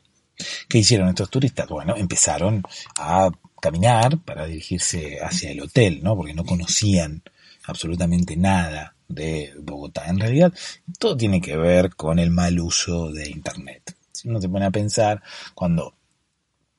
¿Qué 0.69 0.79
hicieron 0.79 1.09
estos 1.09 1.31
turistas? 1.31 1.69
Bueno, 1.69 1.95
empezaron 1.97 2.63
a 2.99 3.31
caminar 3.65 4.19
para 4.19 4.45
dirigirse 4.45 5.19
hacia 5.23 5.51
el 5.51 5.63
hotel, 5.63 6.01
¿no? 6.03 6.15
Porque 6.15 6.35
no 6.35 6.45
conocían 6.45 7.23
absolutamente 7.65 8.37
nada 8.37 8.95
de 9.09 9.55
Bogotá. 9.59 10.07
En 10.07 10.21
realidad, 10.21 10.53
todo 10.99 11.17
tiene 11.17 11.41
que 11.41 11.57
ver 11.57 11.95
con 11.95 12.19
el 12.19 12.31
mal 12.31 12.61
uso 12.61 13.11
de 13.11 13.31
Internet. 13.31 13.97
Si 14.13 14.29
uno 14.29 14.39
se 14.39 14.51
pone 14.51 14.67
a 14.67 14.71
pensar, 14.71 15.23
cuando 15.55 15.95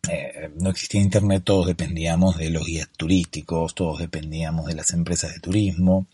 eh, 0.08 0.52
no 0.62 0.70
existía 0.70 1.02
Internet, 1.02 1.42
todos 1.44 1.66
dependíamos 1.66 2.38
de 2.38 2.52
los 2.52 2.64
guías 2.68 2.90
turísticos, 2.96 3.74
todos 3.74 3.98
dependíamos 3.98 4.68
de 4.68 4.76
las 4.76 4.92
empresas 4.92 5.34
de 5.34 5.40
turismo, 5.40 6.06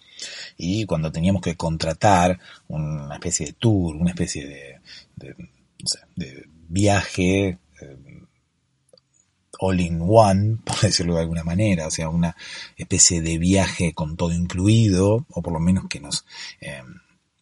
y 0.55 0.85
cuando 0.85 1.11
teníamos 1.11 1.41
que 1.41 1.57
contratar 1.57 2.39
una 2.69 3.15
especie 3.15 3.47
de 3.47 3.53
tour, 3.53 3.97
una 3.97 4.11
especie 4.11 4.79
de, 5.17 6.45
viaje, 6.69 7.57
one, 9.61 10.57
por 10.65 10.79
decirlo 10.79 11.15
de 11.15 11.21
alguna 11.21 11.43
manera, 11.43 11.87
o 11.87 11.91
sea, 11.91 12.09
una 12.09 12.35
especie 12.77 13.21
de 13.21 13.37
viaje 13.37 13.93
con 13.93 14.17
todo 14.17 14.33
incluido, 14.33 15.25
o 15.29 15.41
por 15.41 15.53
lo 15.53 15.59
menos 15.59 15.85
que 15.87 15.99
nos, 15.99 16.25
eh, 16.59 16.81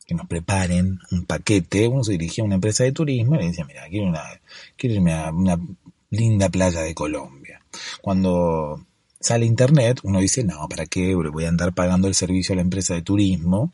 que 0.06 0.16
nos 0.16 0.28
preparen 0.28 1.00
un 1.12 1.26
paquete, 1.26 1.88
uno 1.88 2.04
se 2.04 2.14
dirigía 2.14 2.44
a 2.44 2.46
una 2.46 2.56
empresa 2.56 2.84
de 2.84 2.92
turismo 2.92 3.36
y 3.36 3.40
le 3.40 3.48
decía, 3.48 3.66
mira, 3.66 3.88
quiero, 3.90 4.08
una, 4.08 4.24
quiero 4.76 4.96
irme 4.96 5.14
a 5.14 5.32
una 5.32 5.60
linda 6.10 6.50
playa 6.50 6.82
de 6.82 6.96
Colombia. 6.96 7.62
Cuando 8.02 8.86
sale 9.20 9.46
internet, 9.46 10.00
uno 10.04 10.20
dice, 10.20 10.44
no, 10.44 10.68
¿para 10.68 10.86
qué? 10.86 11.14
Voy 11.16 11.46
a 11.46 11.50
andar 11.50 11.74
pagando 11.74 12.08
el 12.08 12.16
servicio 12.16 12.54
a 12.54 12.56
la 12.56 12.62
empresa 12.62 12.94
de 12.94 13.02
turismo, 13.02 13.74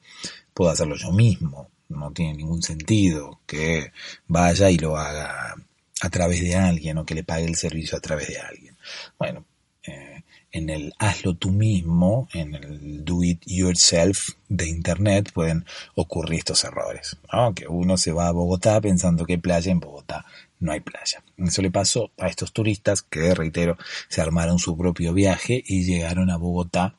puedo 0.53 0.71
hacerlo 0.71 0.95
yo 0.95 1.11
mismo. 1.11 1.69
No 1.87 2.11
tiene 2.11 2.33
ningún 2.33 2.63
sentido 2.63 3.39
que 3.45 3.91
vaya 4.27 4.71
y 4.71 4.77
lo 4.77 4.97
haga 4.97 5.55
a 6.01 6.09
través 6.09 6.41
de 6.41 6.55
alguien 6.55 6.97
o 6.97 7.05
que 7.05 7.15
le 7.15 7.23
pague 7.23 7.45
el 7.45 7.55
servicio 7.55 7.97
a 7.97 8.01
través 8.01 8.27
de 8.27 8.39
alguien. 8.39 8.77
Bueno, 9.17 9.45
eh, 9.83 10.23
en 10.51 10.69
el 10.69 10.93
hazlo 10.99 11.35
tú 11.35 11.51
mismo, 11.51 12.27
en 12.33 12.55
el 12.55 13.03
do 13.03 13.23
it 13.23 13.41
yourself 13.45 14.29
de 14.47 14.67
internet 14.67 15.31
pueden 15.33 15.65
ocurrir 15.95 16.39
estos 16.39 16.63
errores. 16.63 17.17
Que 17.55 17.67
uno 17.67 17.97
se 17.97 18.11
va 18.11 18.27
a 18.27 18.31
Bogotá 18.31 18.79
pensando 18.79 19.25
que 19.25 19.33
hay 19.33 19.39
playa, 19.39 19.71
en 19.71 19.79
Bogotá 19.79 20.25
no 20.59 20.71
hay 20.71 20.79
playa. 20.79 21.23
Eso 21.37 21.61
le 21.61 21.71
pasó 21.71 22.11
a 22.17 22.27
estos 22.27 22.53
turistas 22.53 23.01
que, 23.01 23.33
reitero, 23.35 23.77
se 24.07 24.21
armaron 24.21 24.59
su 24.59 24.77
propio 24.77 25.13
viaje 25.13 25.61
y 25.65 25.83
llegaron 25.83 26.29
a 26.29 26.37
Bogotá 26.37 26.95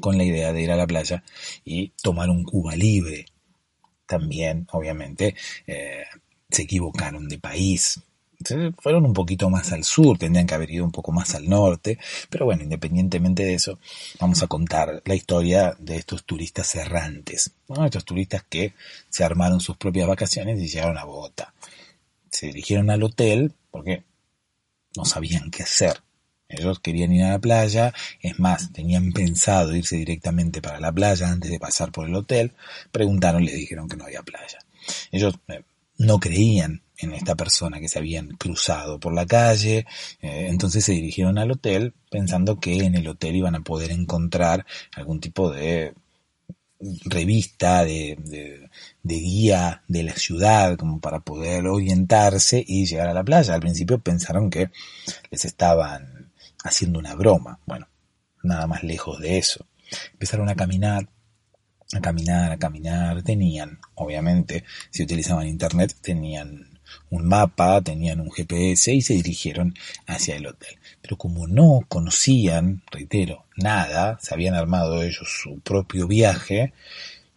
con 0.00 0.16
la 0.16 0.24
idea 0.24 0.52
de 0.52 0.62
ir 0.62 0.70
a 0.70 0.76
la 0.76 0.86
playa 0.86 1.22
y 1.64 1.92
tomar 2.02 2.30
un 2.30 2.44
Cuba 2.44 2.74
libre. 2.74 3.26
También, 4.06 4.66
obviamente, 4.72 5.34
eh, 5.66 6.04
se 6.52 6.62
equivocaron 6.62 7.28
de 7.28 7.38
país. 7.38 8.00
fueron 8.80 9.06
un 9.06 9.12
poquito 9.12 9.48
más 9.50 9.72
al 9.72 9.84
sur, 9.84 10.18
tendrían 10.18 10.46
que 10.46 10.54
haber 10.54 10.70
ido 10.70 10.84
un 10.84 10.92
poco 10.92 11.12
más 11.12 11.34
al 11.34 11.48
norte, 11.48 11.98
pero 12.28 12.44
bueno, 12.44 12.62
independientemente 12.62 13.44
de 13.44 13.54
eso, 13.54 13.78
vamos 14.20 14.42
a 14.42 14.48
contar 14.48 15.02
la 15.04 15.14
historia 15.14 15.76
de 15.78 15.96
estos 15.96 16.24
turistas 16.24 16.74
errantes, 16.74 17.52
estos 17.84 18.04
turistas 18.04 18.44
que 18.48 18.74
se 19.08 19.24
armaron 19.24 19.60
sus 19.60 19.76
propias 19.76 20.08
vacaciones 20.08 20.60
y 20.60 20.68
llegaron 20.68 20.98
a 20.98 21.04
Bogotá. 21.04 21.54
Se 22.30 22.46
dirigieron 22.46 22.90
al 22.90 23.02
hotel 23.02 23.52
porque 23.70 24.04
no 24.96 25.04
sabían 25.04 25.50
qué 25.50 25.62
hacer. 25.62 26.02
Ellos 26.48 26.80
querían 26.80 27.12
ir 27.12 27.24
a 27.24 27.30
la 27.30 27.38
playa, 27.38 27.94
es 28.20 28.38
más, 28.38 28.72
tenían 28.72 29.12
pensado 29.12 29.74
irse 29.74 29.96
directamente 29.96 30.60
para 30.60 30.80
la 30.80 30.92
playa 30.92 31.28
antes 31.28 31.50
de 31.50 31.58
pasar 31.58 31.90
por 31.92 32.06
el 32.06 32.14
hotel, 32.14 32.52
preguntaron, 32.90 33.44
le 33.44 33.54
dijeron 33.54 33.88
que 33.88 33.96
no 33.96 34.04
había 34.04 34.22
playa. 34.22 34.58
Ellos 35.12 35.38
eh, 35.48 35.62
no 36.02 36.18
creían 36.18 36.82
en 36.98 37.12
esta 37.12 37.34
persona 37.34 37.80
que 37.80 37.88
se 37.88 37.98
habían 37.98 38.28
cruzado 38.36 39.00
por 39.00 39.12
la 39.12 39.26
calle, 39.26 39.86
eh, 40.20 40.46
entonces 40.48 40.84
se 40.84 40.92
dirigieron 40.92 41.38
al 41.38 41.50
hotel 41.50 41.94
pensando 42.10 42.60
que 42.60 42.84
en 42.84 42.94
el 42.94 43.08
hotel 43.08 43.36
iban 43.36 43.54
a 43.54 43.60
poder 43.60 43.90
encontrar 43.90 44.66
algún 44.94 45.20
tipo 45.20 45.50
de 45.50 45.94
revista, 47.04 47.84
de, 47.84 48.68
guía 49.02 49.82
de 49.88 50.02
la 50.02 50.14
ciudad, 50.14 50.76
como 50.76 51.00
para 51.00 51.20
poder 51.20 51.66
orientarse 51.66 52.62
y 52.66 52.86
llegar 52.86 53.08
a 53.08 53.14
la 53.14 53.24
playa. 53.24 53.54
Al 53.54 53.60
principio 53.60 53.98
pensaron 53.98 54.50
que 54.50 54.70
les 55.30 55.44
estaban 55.44 56.32
haciendo 56.64 56.98
una 56.98 57.14
broma. 57.14 57.60
Bueno, 57.66 57.88
nada 58.42 58.66
más 58.66 58.82
lejos 58.82 59.20
de 59.20 59.38
eso. 59.38 59.66
Empezaron 60.12 60.48
a 60.48 60.56
caminar 60.56 61.08
a 61.92 62.00
caminar, 62.00 62.52
a 62.52 62.58
caminar. 62.58 63.22
Tenían, 63.22 63.78
obviamente, 63.94 64.64
si 64.90 65.02
utilizaban 65.02 65.48
internet, 65.48 65.94
tenían 66.00 66.72
un 67.10 67.26
mapa, 67.26 67.80
tenían 67.82 68.20
un 68.20 68.30
GPS 68.30 68.92
y 68.92 69.02
se 69.02 69.14
dirigieron 69.14 69.74
hacia 70.06 70.36
el 70.36 70.46
hotel. 70.46 70.78
Pero 71.00 71.16
como 71.16 71.46
no 71.46 71.80
conocían, 71.88 72.82
reitero, 72.90 73.46
nada, 73.56 74.18
se 74.20 74.34
habían 74.34 74.54
armado 74.54 75.02
ellos 75.02 75.28
su 75.42 75.60
propio 75.60 76.06
viaje, 76.06 76.72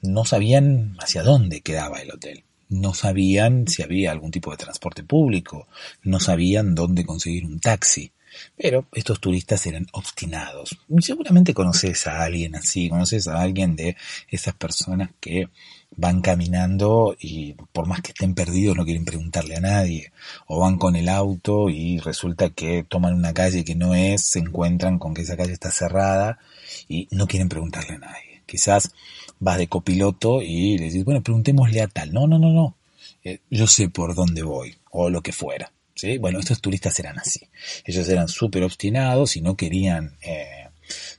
no 0.02 0.26
sabían 0.26 0.96
hacia 1.00 1.24
dónde 1.24 1.62
quedaba 1.62 2.02
el 2.02 2.12
hotel. 2.12 2.44
No 2.68 2.94
sabían 2.94 3.68
si 3.68 3.84
había 3.84 4.12
algún 4.12 4.32
tipo 4.32 4.52
de 4.52 4.58
transporte 4.58 5.04
público, 5.04 5.68
no 6.04 6.20
sabían 6.20 6.74
dónde 6.74 7.06
conseguir 7.06 7.46
un 7.46 7.60
taxi. 7.60 8.12
Pero 8.58 8.86
estos 8.94 9.20
turistas 9.20 9.66
eran 9.66 9.88
obstinados. 9.94 10.78
Seguramente 11.00 11.54
conoces 11.54 12.08
a 12.08 12.24
alguien 12.24 12.56
así, 12.56 12.90
conoces 12.90 13.28
a 13.28 13.42
alguien 13.42 13.76
de 13.76 13.96
esas 14.30 14.56
personas 14.56 15.10
que 15.20 15.50
van 15.98 16.22
caminando 16.22 17.16
y 17.20 17.54
por 17.72 17.88
más 17.88 18.02
que 18.02 18.12
estén 18.12 18.34
perdidos 18.34 18.76
no 18.76 18.86
quieren 18.86 19.06
preguntarle 19.06 19.56
a 19.56 19.62
nadie. 19.62 20.12
O 20.48 20.60
van 20.60 20.78
con 20.78 20.96
el 20.96 21.10
auto 21.10 21.70
y 21.70 22.00
resulta 22.00 22.50
que 22.50 22.84
toman 22.84 23.14
una 23.14 23.34
calle 23.34 23.64
que 23.64 23.76
no 23.76 23.96
es, 23.96 24.24
se 24.26 24.40
encuentran 24.40 25.00
con 25.00 25.14
que 25.14 25.22
esa 25.22 25.38
calle 25.38 25.54
está 25.54 25.72
cerrada 25.72 26.40
y 26.88 27.08
no 27.12 27.28
quieren 27.28 27.50
preguntarle 27.50 27.96
a 27.96 28.00
nadie. 28.00 28.42
Quizás 28.46 28.92
vas 29.40 29.58
de 29.58 29.68
copiloto 29.68 30.42
y 30.42 30.78
le 30.78 30.86
dices, 30.86 31.04
bueno, 31.04 31.24
preguntémosle 31.24 31.82
a 31.82 31.88
tal. 31.88 32.14
No, 32.14 32.28
no, 32.28 32.40
no, 32.40 32.52
no. 32.52 32.76
Eh, 33.24 33.40
yo 33.50 33.68
sé 33.68 33.90
por 33.90 34.16
dónde 34.16 34.44
voy 34.44 34.76
o 34.92 35.10
lo 35.10 35.22
que 35.22 35.32
fuera. 35.32 35.72
¿Sí? 35.96 36.18
Bueno, 36.18 36.40
estos 36.40 36.62
turistas 36.62 37.00
eran 37.00 37.18
así. 37.20 37.50
Ellos 37.86 38.08
eran 38.10 38.28
súper 38.28 38.64
obstinados 38.64 39.36
y 39.38 39.42
no 39.42 39.56
querían 39.56 40.18
eh, 40.22 40.70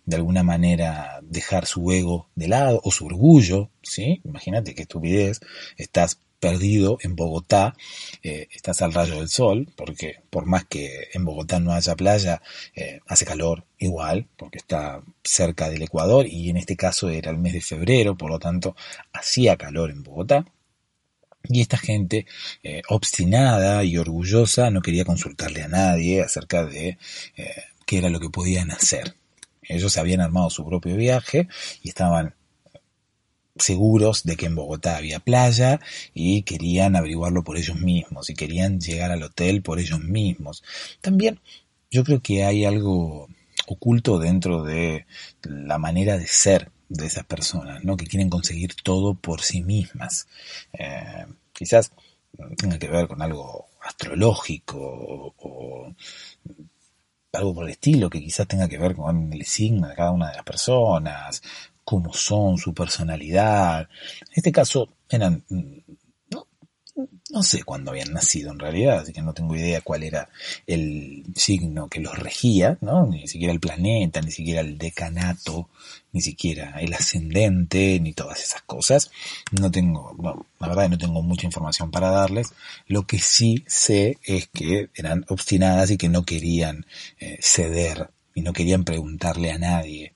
de 0.05 0.17
alguna 0.17 0.43
manera 0.43 1.21
dejar 1.23 1.67
su 1.67 1.91
ego 1.91 2.29
de 2.35 2.49
lado 2.49 2.81
o 2.85 2.91
su 2.91 3.07
orgullo. 3.07 3.71
¿sí? 3.83 4.21
Imagínate 4.25 4.75
qué 4.75 4.83
estupidez. 4.83 5.41
Estás 5.77 6.21
perdido 6.39 6.99
en 7.01 7.17
Bogotá, 7.17 7.75
eh, 8.23 8.49
estás 8.53 8.83
al 8.83 8.93
rayo 8.93 9.17
del 9.17 9.29
sol, 9.29 9.73
porque 9.75 10.21
por 10.31 10.47
más 10.47 10.65
que 10.67 11.09
en 11.15 11.25
Bogotá 11.25 11.61
no 11.61 11.73
haya 11.73 11.97
playa, 11.97 12.43
eh, 12.75 13.01
hace 13.07 13.25
calor 13.25 13.65
igual, 13.79 14.29
porque 14.37 14.59
está 14.59 15.03
cerca 15.25 15.71
del 15.71 15.83
Ecuador 15.83 16.27
y 16.27 16.51
en 16.51 16.59
este 16.59 16.77
caso 16.77 17.09
era 17.09 17.31
el 17.31 17.39
mes 17.39 17.55
de 17.55 17.61
febrero, 17.61 18.17
por 18.17 18.31
lo 18.31 18.39
tanto 18.39 18.77
hacía 19.13 19.57
calor 19.57 19.91
en 19.91 20.03
Bogotá. 20.03 20.45
Y 21.49 21.61
esta 21.61 21.79
gente 21.79 22.27
eh, 22.63 22.83
obstinada 22.89 23.85
y 23.85 23.97
orgullosa 23.97 24.71
no 24.71 24.83
quería 24.83 25.05
consultarle 25.05 25.63
a 25.63 25.69
nadie 25.69 26.23
acerca 26.23 26.65
de 26.65 26.99
eh, 27.37 27.55
qué 27.85 27.99
era 27.99 28.09
lo 28.09 28.21
que 28.21 28.31
podían 28.31 28.71
hacer. 28.71 29.15
Ellos 29.63 29.97
habían 29.97 30.21
armado 30.21 30.51
su 30.51 30.65
propio 30.65 30.97
viaje 30.97 31.49
y 31.83 31.89
estaban 31.89 32.35
seguros 33.59 34.25
de 34.25 34.37
que 34.37 34.47
en 34.47 34.55
Bogotá 34.55 34.97
había 34.97 35.21
playa 35.21 35.81
y 36.15 36.43
querían 36.43 36.95
averiguarlo 36.95 37.43
por 37.43 37.57
ellos 37.57 37.79
mismos 37.79 38.29
y 38.31 38.35
querían 38.35 38.81
llegar 38.81 39.11
al 39.11 39.23
hotel 39.23 39.63
por 39.63 39.79
ellos 39.79 40.01
mismos. 40.01 40.63
También 41.01 41.41
yo 41.91 42.05
creo 42.05 42.21
que 42.21 42.45
hay 42.45 42.65
algo 42.65 43.29
oculto 43.67 44.19
dentro 44.19 44.63
de 44.63 45.07
la 45.43 45.79
manera 45.79 46.19
de 46.19 46.27
ser 46.27 46.71
de 46.89 47.07
esas 47.07 47.25
personas, 47.25 47.85
¿no? 47.85 47.97
Que 47.97 48.07
quieren 48.07 48.31
conseguir 48.31 48.75
todo 48.83 49.15
por 49.15 49.43
sí 49.43 49.63
mismas. 49.63 50.29
Eh, 50.73 51.27
quizás 51.53 51.93
tenga 52.57 52.79
que 52.79 52.89
ver 52.89 53.09
con 53.09 53.23
algo 53.23 53.67
astrológico 53.83 54.79
o, 54.79 55.95
algo 57.33 57.55
por 57.55 57.65
el 57.65 57.73
estilo, 57.73 58.09
que 58.09 58.21
quizás 58.21 58.49
tenga 58.49 58.69
que 58.69 58.79
ver 58.79 58.95
con 58.97 59.33
el 59.33 59.45
signo 59.45 59.89
de 59.89 59.95
cada 59.95 60.11
una 60.11 60.31
de 60.31 60.37
las 60.37 60.45
personas, 60.45 61.43
cómo 61.85 62.13
son, 62.15 62.57
su 62.59 62.73
personalidad. 62.73 63.83
En 63.83 64.33
este 64.37 64.53
caso 64.53 64.89
eran 65.09 65.45
no 67.31 67.43
sé 67.43 67.65
cuándo 67.65 67.91
habían 67.91 68.13
nacido 68.13 68.53
en 68.53 68.59
realidad, 68.59 69.01
así 69.01 69.13
que 69.13 69.21
no 69.21 69.33
tengo 69.33 69.57
idea 69.57 69.81
cuál 69.81 70.05
era 70.05 70.29
el 70.67 71.25
signo 71.35 71.89
que 71.89 72.01
los 72.01 72.17
regía, 72.17 72.79
¿no? 72.81 73.07
Ni 73.07 73.27
siquiera 73.27 73.53
el 73.53 73.61
planeta, 73.61 74.21
ni 74.21 74.31
siquiera 74.31 74.61
el 74.61 74.79
decanato, 74.79 75.69
ni 76.13 76.21
siquiera 76.21 76.79
el 76.81 76.95
ascendente, 76.95 77.99
ni 78.01 78.13
todas 78.13 78.43
esas 78.43 78.63
cosas. 78.63 79.11
No 79.51 79.71
tengo, 79.71 80.47
la 80.61 80.69
verdad 80.69 80.89
no 80.89 80.99
tengo 80.99 81.23
mucha 81.23 81.47
información 81.47 81.91
para 81.91 82.11
darles. 82.11 82.53
Lo 82.87 83.07
que 83.07 83.19
sí 83.19 83.65
sé 83.67 84.19
es 84.23 84.49
que 84.49 84.91
eran 84.95 85.25
obstinadas 85.29 85.91
y 85.91 85.97
que 85.97 86.09
no 86.09 86.25
querían 86.25 86.87
eh, 87.19 87.39
ceder 87.41 88.09
y 88.35 88.43
no 88.43 88.53
querían 88.53 88.85
preguntarle 88.85 89.51
a 89.51 89.59
nadie. 89.59 90.13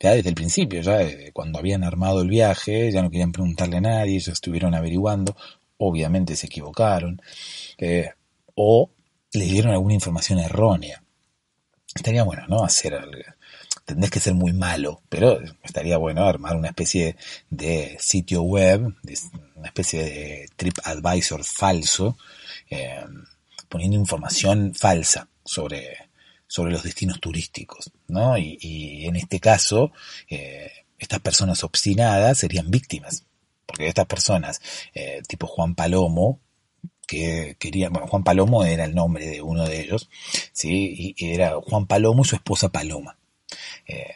Ya 0.00 0.14
desde 0.14 0.30
el 0.30 0.34
principio, 0.34 0.82
ya 0.82 0.98
cuando 1.32 1.60
habían 1.60 1.84
armado 1.84 2.22
el 2.22 2.28
viaje, 2.28 2.90
ya 2.90 3.02
no 3.02 3.10
querían 3.10 3.30
preguntarle 3.30 3.76
a 3.76 3.80
nadie, 3.80 4.16
ellos 4.16 4.28
estuvieron 4.28 4.74
averiguando, 4.74 5.36
obviamente 5.84 6.36
se 6.36 6.46
equivocaron, 6.46 7.20
eh, 7.78 8.10
o 8.54 8.90
le 9.32 9.44
dieron 9.44 9.72
alguna 9.72 9.94
información 9.94 10.38
errónea. 10.38 11.02
Estaría 11.94 12.22
bueno, 12.22 12.46
¿no? 12.48 12.64
Hacer 12.64 12.94
algo. 12.94 13.18
Tendés 13.84 14.10
que 14.10 14.20
ser 14.20 14.34
muy 14.34 14.52
malo, 14.52 15.02
pero 15.08 15.40
estaría 15.62 15.96
bueno 15.98 16.24
armar 16.24 16.56
una 16.56 16.68
especie 16.68 17.16
de 17.50 17.96
sitio 17.98 18.42
web, 18.42 18.94
una 19.56 19.66
especie 19.66 20.04
de 20.04 20.48
trip 20.56 20.78
advisor 20.84 21.42
falso, 21.44 22.16
eh, 22.70 23.04
poniendo 23.68 23.96
información 23.96 24.74
falsa 24.74 25.28
sobre, 25.44 26.10
sobre 26.46 26.72
los 26.72 26.84
destinos 26.84 27.20
turísticos, 27.20 27.90
¿no? 28.06 28.38
Y, 28.38 29.04
en 29.04 29.16
este 29.16 29.40
caso, 29.40 29.92
eh, 30.28 30.70
estas 30.98 31.20
personas 31.20 31.64
obstinadas 31.64 32.38
serían 32.38 32.70
víctimas 32.70 33.24
porque 33.66 33.88
estas 33.88 34.06
personas, 34.06 34.60
eh, 34.94 35.22
tipo 35.26 35.46
Juan 35.46 35.74
Palomo, 35.74 36.40
que 37.06 37.56
querían, 37.58 37.92
bueno, 37.92 38.08
Juan 38.08 38.24
Palomo 38.24 38.64
era 38.64 38.84
el 38.84 38.94
nombre 38.94 39.26
de 39.26 39.42
uno 39.42 39.66
de 39.66 39.80
ellos, 39.80 40.08
¿sí? 40.52 41.14
Y 41.16 41.32
era 41.32 41.60
Juan 41.60 41.86
Palomo 41.86 42.22
y 42.22 42.24
su 42.24 42.36
esposa 42.36 42.70
Paloma. 42.70 43.18
Eh, 43.86 44.14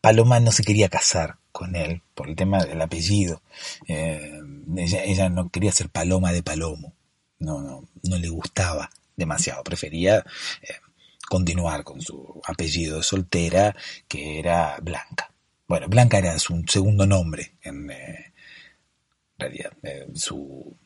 Paloma 0.00 0.40
no 0.40 0.52
se 0.52 0.62
quería 0.62 0.88
casar 0.88 1.36
con 1.52 1.74
él 1.74 2.02
por 2.14 2.28
el 2.28 2.36
tema 2.36 2.64
del 2.64 2.80
apellido. 2.82 3.42
Eh, 3.88 4.40
ella, 4.76 5.28
no 5.30 5.48
quería 5.48 5.72
ser 5.72 5.88
Paloma 5.88 6.32
de 6.32 6.42
Palomo. 6.42 6.92
No, 7.38 7.60
no, 7.60 7.88
no 8.02 8.18
le 8.18 8.28
gustaba 8.28 8.90
demasiado. 9.16 9.64
Prefería 9.64 10.24
continuar 11.28 11.84
con 11.84 12.00
su 12.00 12.40
apellido 12.44 12.98
de 12.98 13.02
soltera, 13.02 13.76
que 14.08 14.38
era 14.38 14.78
Blanca. 14.80 15.30
Bueno, 15.68 15.88
Blanca 15.88 16.18
era 16.18 16.38
su 16.38 16.62
segundo 16.68 17.06
nombre 17.06 17.54
en, 17.62 17.90
realidad. 19.38 19.72
Eh, 19.82 20.06
su 20.14 20.76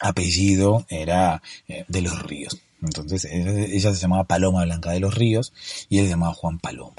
apellido 0.00 0.86
era 0.88 1.42
eh, 1.68 1.84
de 1.88 2.02
los 2.02 2.22
Ríos. 2.22 2.58
Entonces 2.82 3.24
ella 3.24 3.94
se 3.94 4.00
llamaba 4.00 4.24
Paloma 4.24 4.64
Blanca 4.64 4.90
de 4.90 5.00
los 5.00 5.14
Ríos 5.14 5.52
y 5.88 5.98
él 5.98 6.04
se 6.04 6.10
llamaba 6.10 6.34
Juan 6.34 6.58
Palomo. 6.58 6.94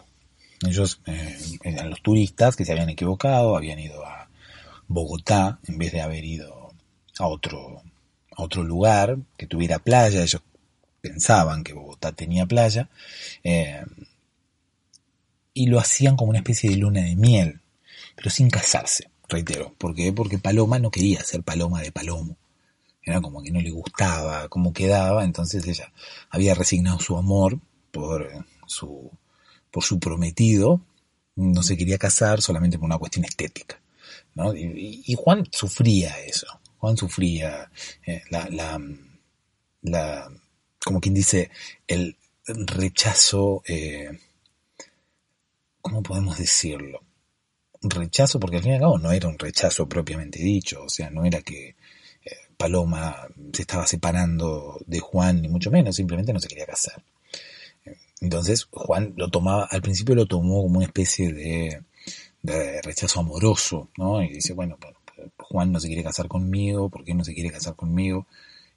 Ellos 0.67 1.02
eh, 1.06 1.38
eran 1.63 1.91
los 1.91 2.02
turistas 2.02 2.56
que 2.56 2.65
se 2.65 2.71
habían 2.71 2.89
equivocado, 2.89 3.56
habían 3.56 3.80
ido 3.80 4.04
a 4.04 4.28
Bogotá 4.88 5.60
en 5.67 5.78
vez 5.78 5.91
de 5.91 6.02
haber 6.02 6.26
ido 6.26 6.73
a 7.19 7.28
otro, 7.28 7.84
a 8.36 8.41
otro 8.41 8.63
lugar 8.63 9.17
que 9.38 9.45
tuviera 9.45 9.78
playa. 9.78 10.23
Ellos 10.23 10.41
pensaban 11.00 11.63
que 11.63 11.73
Bogotá 11.73 12.12
tenía 12.12 12.47
playa 12.47 12.89
y 15.54 15.67
lo 15.67 15.80
hacían 15.80 16.15
como 16.15 16.32
una 16.32 16.39
especie 16.39 16.71
de 16.71 16.78
luna 16.78 17.02
de 17.02 17.15
miel, 17.15 17.62
pero 18.15 18.32
sin 18.32 18.50
casarse 18.50 19.10
reitero. 19.27 19.73
¿Por 19.77 19.95
qué? 19.95 20.13
Porque 20.13 20.37
Paloma 20.37 20.79
no 20.79 20.91
quería 20.91 21.23
ser 21.23 21.43
Paloma 21.43 21.81
de 21.81 21.91
Palomo. 21.91 22.37
Era 23.01 23.21
como 23.21 23.41
que 23.41 23.51
no 23.51 23.61
le 23.61 23.71
gustaba 23.71 24.49
cómo 24.49 24.73
quedaba, 24.73 25.23
entonces 25.23 25.65
ella 25.65 25.93
había 26.29 26.53
resignado 26.53 26.99
su 26.99 27.17
amor 27.17 27.59
por 27.91 28.45
su, 28.67 29.09
por 29.71 29.83
su 29.83 29.99
prometido, 29.99 30.81
no 31.35 31.63
se 31.63 31.77
quería 31.77 31.97
casar 31.97 32.41
solamente 32.41 32.77
por 32.77 32.85
una 32.85 32.97
cuestión 32.97 33.23
estética. 33.23 33.79
¿no? 34.35 34.53
Y, 34.53 35.15
Juan 35.17 35.47
sufría 35.51 36.19
eso. 36.19 36.47
Juan 36.79 36.97
sufría 36.97 37.71
eh, 38.05 38.23
la, 38.29 38.49
la, 38.49 38.79
la, 39.83 40.29
como 40.83 40.99
quien 40.99 41.13
dice, 41.13 41.49
el 41.87 42.17
rechazo, 42.45 43.63
eh, 43.65 44.19
¿cómo 45.81 46.03
podemos 46.03 46.37
decirlo? 46.37 47.07
Rechazo, 47.81 48.39
porque 48.39 48.57
al 48.57 48.63
fin 48.63 48.71
y 48.73 48.75
al 48.75 48.81
cabo 48.81 48.97
no 48.97 49.11
era 49.11 49.27
un 49.27 49.37
rechazo 49.37 49.87
propiamente 49.87 50.39
dicho, 50.39 50.83
o 50.83 50.89
sea, 50.89 51.09
no 51.09 51.25
era 51.25 51.41
que 51.41 51.69
eh, 51.69 51.75
Paloma 52.57 53.27
se 53.53 53.61
estaba 53.61 53.85
separando 53.87 54.79
de 54.85 54.99
Juan, 54.99 55.41
ni 55.41 55.47
mucho 55.47 55.71
menos, 55.71 55.95
simplemente 55.95 56.33
no 56.33 56.39
se 56.39 56.47
quería 56.47 56.65
casar. 56.65 57.03
Entonces 58.21 58.67
Juan 58.71 59.13
lo 59.15 59.29
tomaba, 59.29 59.65
al 59.65 59.81
principio 59.81 60.15
lo 60.15 60.25
tomó 60.25 60.63
como 60.63 60.77
una 60.77 60.85
especie 60.85 61.31
de, 61.33 61.83
rechazo 62.81 63.19
amoroso, 63.19 63.89
¿no? 63.97 64.23
Y 64.23 64.29
dice, 64.29 64.53
bueno, 64.53 64.77
Juan 65.37 65.71
no 65.71 65.79
se 65.79 65.87
quiere 65.87 66.03
casar 66.03 66.27
conmigo, 66.27 66.89
¿por 66.89 67.03
qué 67.03 67.13
no 67.13 67.23
se 67.23 67.33
quiere 67.33 67.51
casar 67.51 67.75
conmigo? 67.75 68.25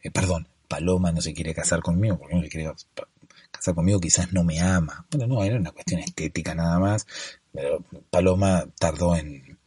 Eh, 0.03 0.11
perdón, 0.11 0.49
Paloma 0.69 1.13
no 1.13 1.21
se 1.21 1.33
quiere 1.33 1.55
casar 1.55 1.81
conmigo, 1.81 2.19
¿por 2.19 2.29
qué 2.29 2.37
no 2.37 2.43
se 2.43 2.49
quiere 2.49 2.73
casar 3.51 3.75
conmigo? 3.75 4.01
Quizás 4.01 4.33
no 4.33 4.45
me 4.45 4.61
ama. 4.61 5.07
Bueno, 5.11 5.27
no, 5.27 5.45
era 5.45 5.57
una 5.57 5.73
cuestión 5.73 6.01
estética 6.01 6.55
nada 6.55 6.79
más, 6.79 7.07
pero 7.53 7.85
Paloma 8.11 8.67
tardó 8.79 9.17
en, 9.17 9.59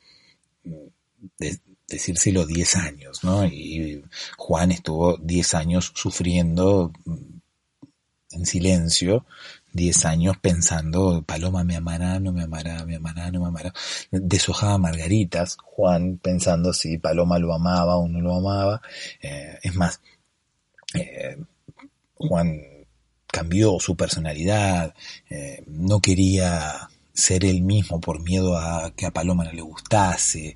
decírselo 1.88 2.46
10 2.46 2.76
años, 2.78 3.24
¿no? 3.24 3.46
Y 3.46 4.04
Juan 4.38 4.72
estuvo 4.72 5.18
10 5.18 5.54
años 5.54 5.92
sufriendo 5.96 6.92
en 8.32 8.46
silencio, 8.46 9.26
10 9.74 10.06
años 10.06 10.38
pensando, 10.42 11.24
Paloma 11.24 11.64
me 11.64 11.76
amará, 11.76 12.20
no 12.20 12.32
me 12.32 12.44
amará, 12.44 12.86
me 12.86 12.96
amará, 12.96 13.32
no 13.32 13.42
me 13.42 13.48
amará. 13.48 13.74
Deshojaba 14.12 14.78
margaritas, 14.78 15.58
Juan 15.64 16.18
pensando 16.18 16.74
si 16.74 16.98
Paloma 16.98 17.40
lo 17.40 17.54
amaba 17.54 17.98
o 17.98 18.08
no 18.08 18.22
lo 18.22 18.36
amaba. 18.36 18.82
Eh, 19.22 19.60
es 19.62 19.76
más, 19.76 20.02
eh, 20.96 21.38
Juan 22.16 22.62
cambió 23.28 23.80
su 23.80 23.96
personalidad, 23.96 24.94
eh, 25.30 25.64
no 25.68 26.00
quería 26.00 26.90
ser 27.14 27.46
él 27.46 27.62
mismo 27.62 28.00
por 28.02 28.22
miedo 28.22 28.58
a 28.58 28.94
que 28.96 29.06
a 29.06 29.12
Paloma 29.12 29.44
no 29.44 29.52
le 29.52 29.62
gustase, 29.62 30.56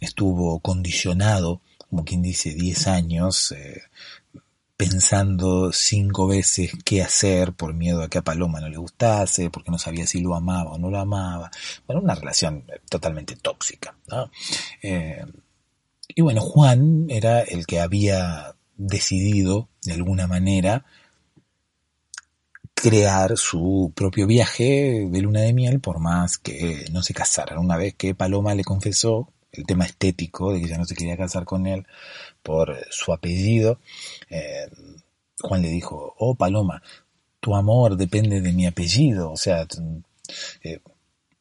estuvo 0.00 0.60
condicionado, 0.60 1.62
como 1.88 2.04
quien 2.04 2.22
dice, 2.22 2.54
10 2.54 2.86
años, 2.88 3.54
pensando 4.80 5.74
cinco 5.74 6.26
veces 6.26 6.72
qué 6.86 7.02
hacer 7.02 7.52
por 7.52 7.74
miedo 7.74 8.02
a 8.02 8.08
que 8.08 8.16
a 8.16 8.24
Paloma 8.24 8.60
no 8.60 8.68
le 8.70 8.78
gustase, 8.78 9.50
porque 9.50 9.70
no 9.70 9.76
sabía 9.76 10.06
si 10.06 10.22
lo 10.22 10.34
amaba 10.34 10.70
o 10.70 10.78
no 10.78 10.88
lo 10.88 10.98
amaba. 10.98 11.50
Bueno, 11.86 12.00
una 12.00 12.14
relación 12.14 12.64
totalmente 12.88 13.36
tóxica. 13.36 13.94
Eh, 14.82 15.22
y 16.08 16.22
bueno, 16.22 16.40
Juan 16.40 17.04
era 17.10 17.42
el 17.42 17.66
que 17.66 17.78
había 17.78 18.56
decidido, 18.78 19.68
de 19.84 19.92
alguna 19.92 20.26
manera, 20.26 20.86
crear 22.82 23.36
su 23.36 23.92
propio 23.94 24.26
viaje 24.26 25.06
de 25.10 25.20
luna 25.20 25.40
de 25.42 25.52
miel, 25.52 25.80
por 25.80 25.98
más 25.98 26.38
que 26.38 26.86
no 26.92 27.02
se 27.02 27.14
casaran. 27.14 27.58
Una 27.58 27.76
vez 27.76 27.94
que 27.94 28.14
Paloma 28.14 28.54
le 28.54 28.64
confesó 28.64 29.28
el 29.52 29.66
tema 29.66 29.84
estético, 29.84 30.52
de 30.52 30.60
que 30.60 30.68
ya 30.68 30.78
no 30.78 30.84
se 30.84 30.94
quería 30.94 31.16
casar 31.16 31.44
con 31.44 31.66
él 31.66 31.86
por 32.42 32.76
su 32.90 33.12
apellido, 33.12 33.80
eh, 34.30 34.68
Juan 35.40 35.62
le 35.62 35.68
dijo, 35.68 36.14
oh 36.18 36.34
Paloma, 36.34 36.82
tu 37.40 37.54
amor 37.54 37.96
depende 37.96 38.40
de 38.40 38.52
mi 38.52 38.66
apellido, 38.66 39.32
o 39.32 39.36
sea, 39.36 39.66
eh, 40.62 40.80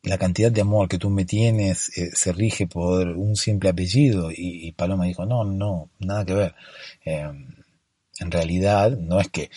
la 0.03 0.17
cantidad 0.17 0.51
de 0.51 0.61
amor 0.61 0.87
que 0.87 0.97
tú 0.97 1.09
me 1.09 1.25
tienes 1.25 1.97
eh, 1.97 2.09
se 2.13 2.31
rige 2.31 2.67
por 2.67 3.07
un 3.07 3.35
simple 3.35 3.69
apellido. 3.69 4.31
Y, 4.31 4.71
Paloma 4.71 5.05
dijo, 5.05 5.25
no, 5.25 5.43
no, 5.43 5.89
nada 5.99 6.25
que 6.25 6.33
ver. 6.33 6.55
En 8.19 8.31
realidad 8.31 8.91
no 8.91 9.19
es 9.19 9.29
que 9.29 9.49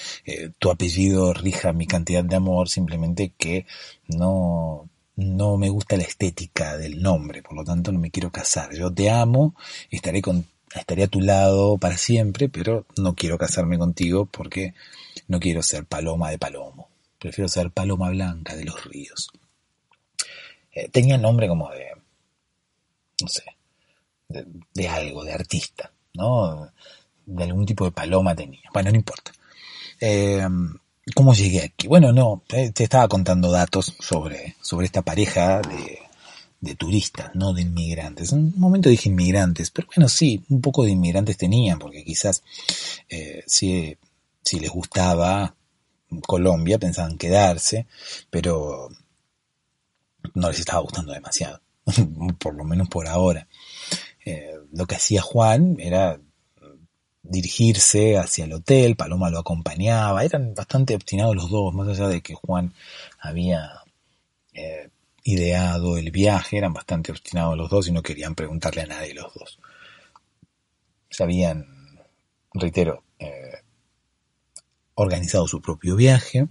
tu 0.59 0.70
apellido 0.70 1.33
rija 1.33 1.72
mi 1.72 1.87
cantidad 1.87 2.25
de 2.25 2.37
amor, 2.37 2.68
simplemente 2.68 3.33
que 3.37 3.66
no, 4.09 4.88
no 5.16 5.57
me 5.57 5.68
gusta 5.68 5.96
la 5.96 6.05
estética 6.05 6.77
del 6.77 7.03
nombre, 7.03 7.42
por 7.42 7.55
lo 7.55 7.64
tanto 7.64 7.92
no 7.92 7.98
me 7.98 8.11
quiero 8.11 8.31
casar. 8.31 8.75
Yo 8.75 8.92
te 8.92 9.11
amo, 9.11 9.55
estaré, 9.90 10.22
con, 10.22 10.46
estaré 10.75 11.05
a 11.05 11.09
tu 11.09 11.20
lado 11.20 11.79
para 11.79 11.98
siempre, 11.98 12.48
pero 12.48 12.87
no 12.96 13.14
quiero 13.14 13.38
casarme 13.38 13.79
contigo 13.79 14.27
porque 14.27 14.75
no 15.29 15.40
quiero 15.40 15.62
ser 15.62 15.85
paloma 15.85 16.31
de 16.31 16.38
palomo. 16.38 16.88
Prefiero 17.18 17.48
ser 17.48 17.70
paloma 17.70 18.11
blanca 18.11 18.57
de 18.57 18.64
los 18.64 18.85
ríos. 18.85 19.31
Eh, 20.72 20.88
tenía 20.88 21.18
nombre 21.18 21.48
como 21.48 21.70
de, 21.70 21.88
no 23.20 23.29
sé, 23.29 23.44
de, 24.29 24.88
algo, 24.88 25.22
de 25.22 25.33
artista, 25.33 25.92
¿no? 26.14 26.72
De 27.26 27.44
algún 27.44 27.66
tipo 27.66 27.85
de 27.85 27.92
paloma 27.92 28.35
tenía. 28.35 28.68
Bueno, 28.72 28.90
no 28.90 28.96
importa. 28.96 29.32
Eh, 30.00 30.46
¿Cómo 31.14 31.35
llegué 31.35 31.62
aquí? 31.62 31.88
Bueno, 31.88 32.12
no, 32.12 32.42
te 32.46 32.72
estaba 32.82 33.08
contando 33.08 33.50
datos 33.50 33.94
sobre, 33.98 34.56
sobre 34.61 34.87
esta 34.87 35.02
pareja 35.02 35.61
de, 35.61 35.98
de 36.62 36.76
turistas, 36.76 37.35
no 37.35 37.52
de 37.52 37.62
inmigrantes. 37.62 38.32
En 38.32 38.38
un 38.38 38.54
momento 38.56 38.88
dije 38.88 39.08
inmigrantes, 39.08 39.70
pero 39.70 39.88
bueno, 39.94 40.08
sí, 40.08 40.42
un 40.48 40.61
poco 40.61 40.85
de 40.85 40.92
inmigrantes 40.92 41.37
tenían, 41.37 41.78
porque 41.78 42.04
quizás 42.04 42.42
eh, 43.08 43.42
si, 43.48 43.98
si 44.42 44.61
les 44.61 44.70
gustaba 44.70 45.56
Colombia 46.24 46.78
pensaban 46.78 47.18
quedarse, 47.18 47.87
pero 48.30 48.88
no 50.35 50.48
les 50.48 50.61
estaba 50.61 50.82
gustando 50.82 51.12
demasiado, 51.12 51.61
por 52.38 52.54
lo 52.54 52.64
menos 52.64 52.88
por 52.88 53.08
ahora. 53.08 53.48
Eh, 54.24 54.54
lo 54.72 54.87
que 54.87 54.94
hacía 54.94 55.20
Juan 55.20 55.76
era 55.80 56.20
dirigirse 57.22 58.18
hacia 58.18 58.44
el 58.44 58.52
hotel, 58.52 58.96
Paloma 58.96 59.30
lo 59.30 59.38
acompañaba, 59.38 60.24
eran 60.24 60.54
bastante 60.54 60.94
obstinados 60.94 61.37
los 61.37 61.50
dos, 61.50 61.72
más 61.74 61.88
allá 61.88 62.08
de 62.08 62.20
que 62.20 62.35
Juan 62.35 62.74
había 63.20 63.82
eh, 64.52 64.90
ideado 65.24 65.96
el 65.96 66.11
viaje, 66.11 66.58
eran 66.58 66.72
bastante 66.72 67.12
obstinados 67.12 67.56
los 67.56 67.70
dos 67.70 67.88
y 67.88 67.92
no 67.92 68.02
querían 68.02 68.35
preguntarle 68.35 68.82
a 68.82 68.87
nadie 68.87 69.14
los 69.14 69.32
dos. 69.35 69.58
Se 71.11 71.22
habían, 71.22 71.66
reitero, 72.54 73.04
eh, 73.18 73.62
organizado 74.94 75.46
su 75.46 75.62
propio 75.62 75.94
viaje, 75.94 76.48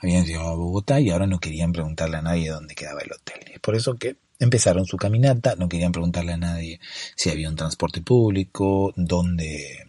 habían 0.00 0.24
llegado 0.24 0.48
a 0.48 0.54
Bogotá 0.54 1.00
y 1.00 1.10
ahora 1.10 1.26
no 1.26 1.38
querían 1.38 1.72
preguntarle 1.72 2.16
a 2.16 2.22
nadie 2.22 2.50
dónde 2.50 2.74
quedaba 2.74 3.00
el 3.02 3.12
hotel. 3.12 3.52
Es 3.52 3.60
por 3.60 3.74
eso 3.74 3.96
que 3.96 4.16
empezaron 4.38 4.86
su 4.86 4.96
caminata, 4.96 5.56
no 5.56 5.68
querían 5.68 5.92
preguntarle 5.92 6.32
a 6.32 6.38
nadie 6.38 6.80
si 7.16 7.30
había 7.30 7.48
un 7.48 7.56
transporte 7.56 8.00
público, 8.00 8.92
dónde 8.96 9.87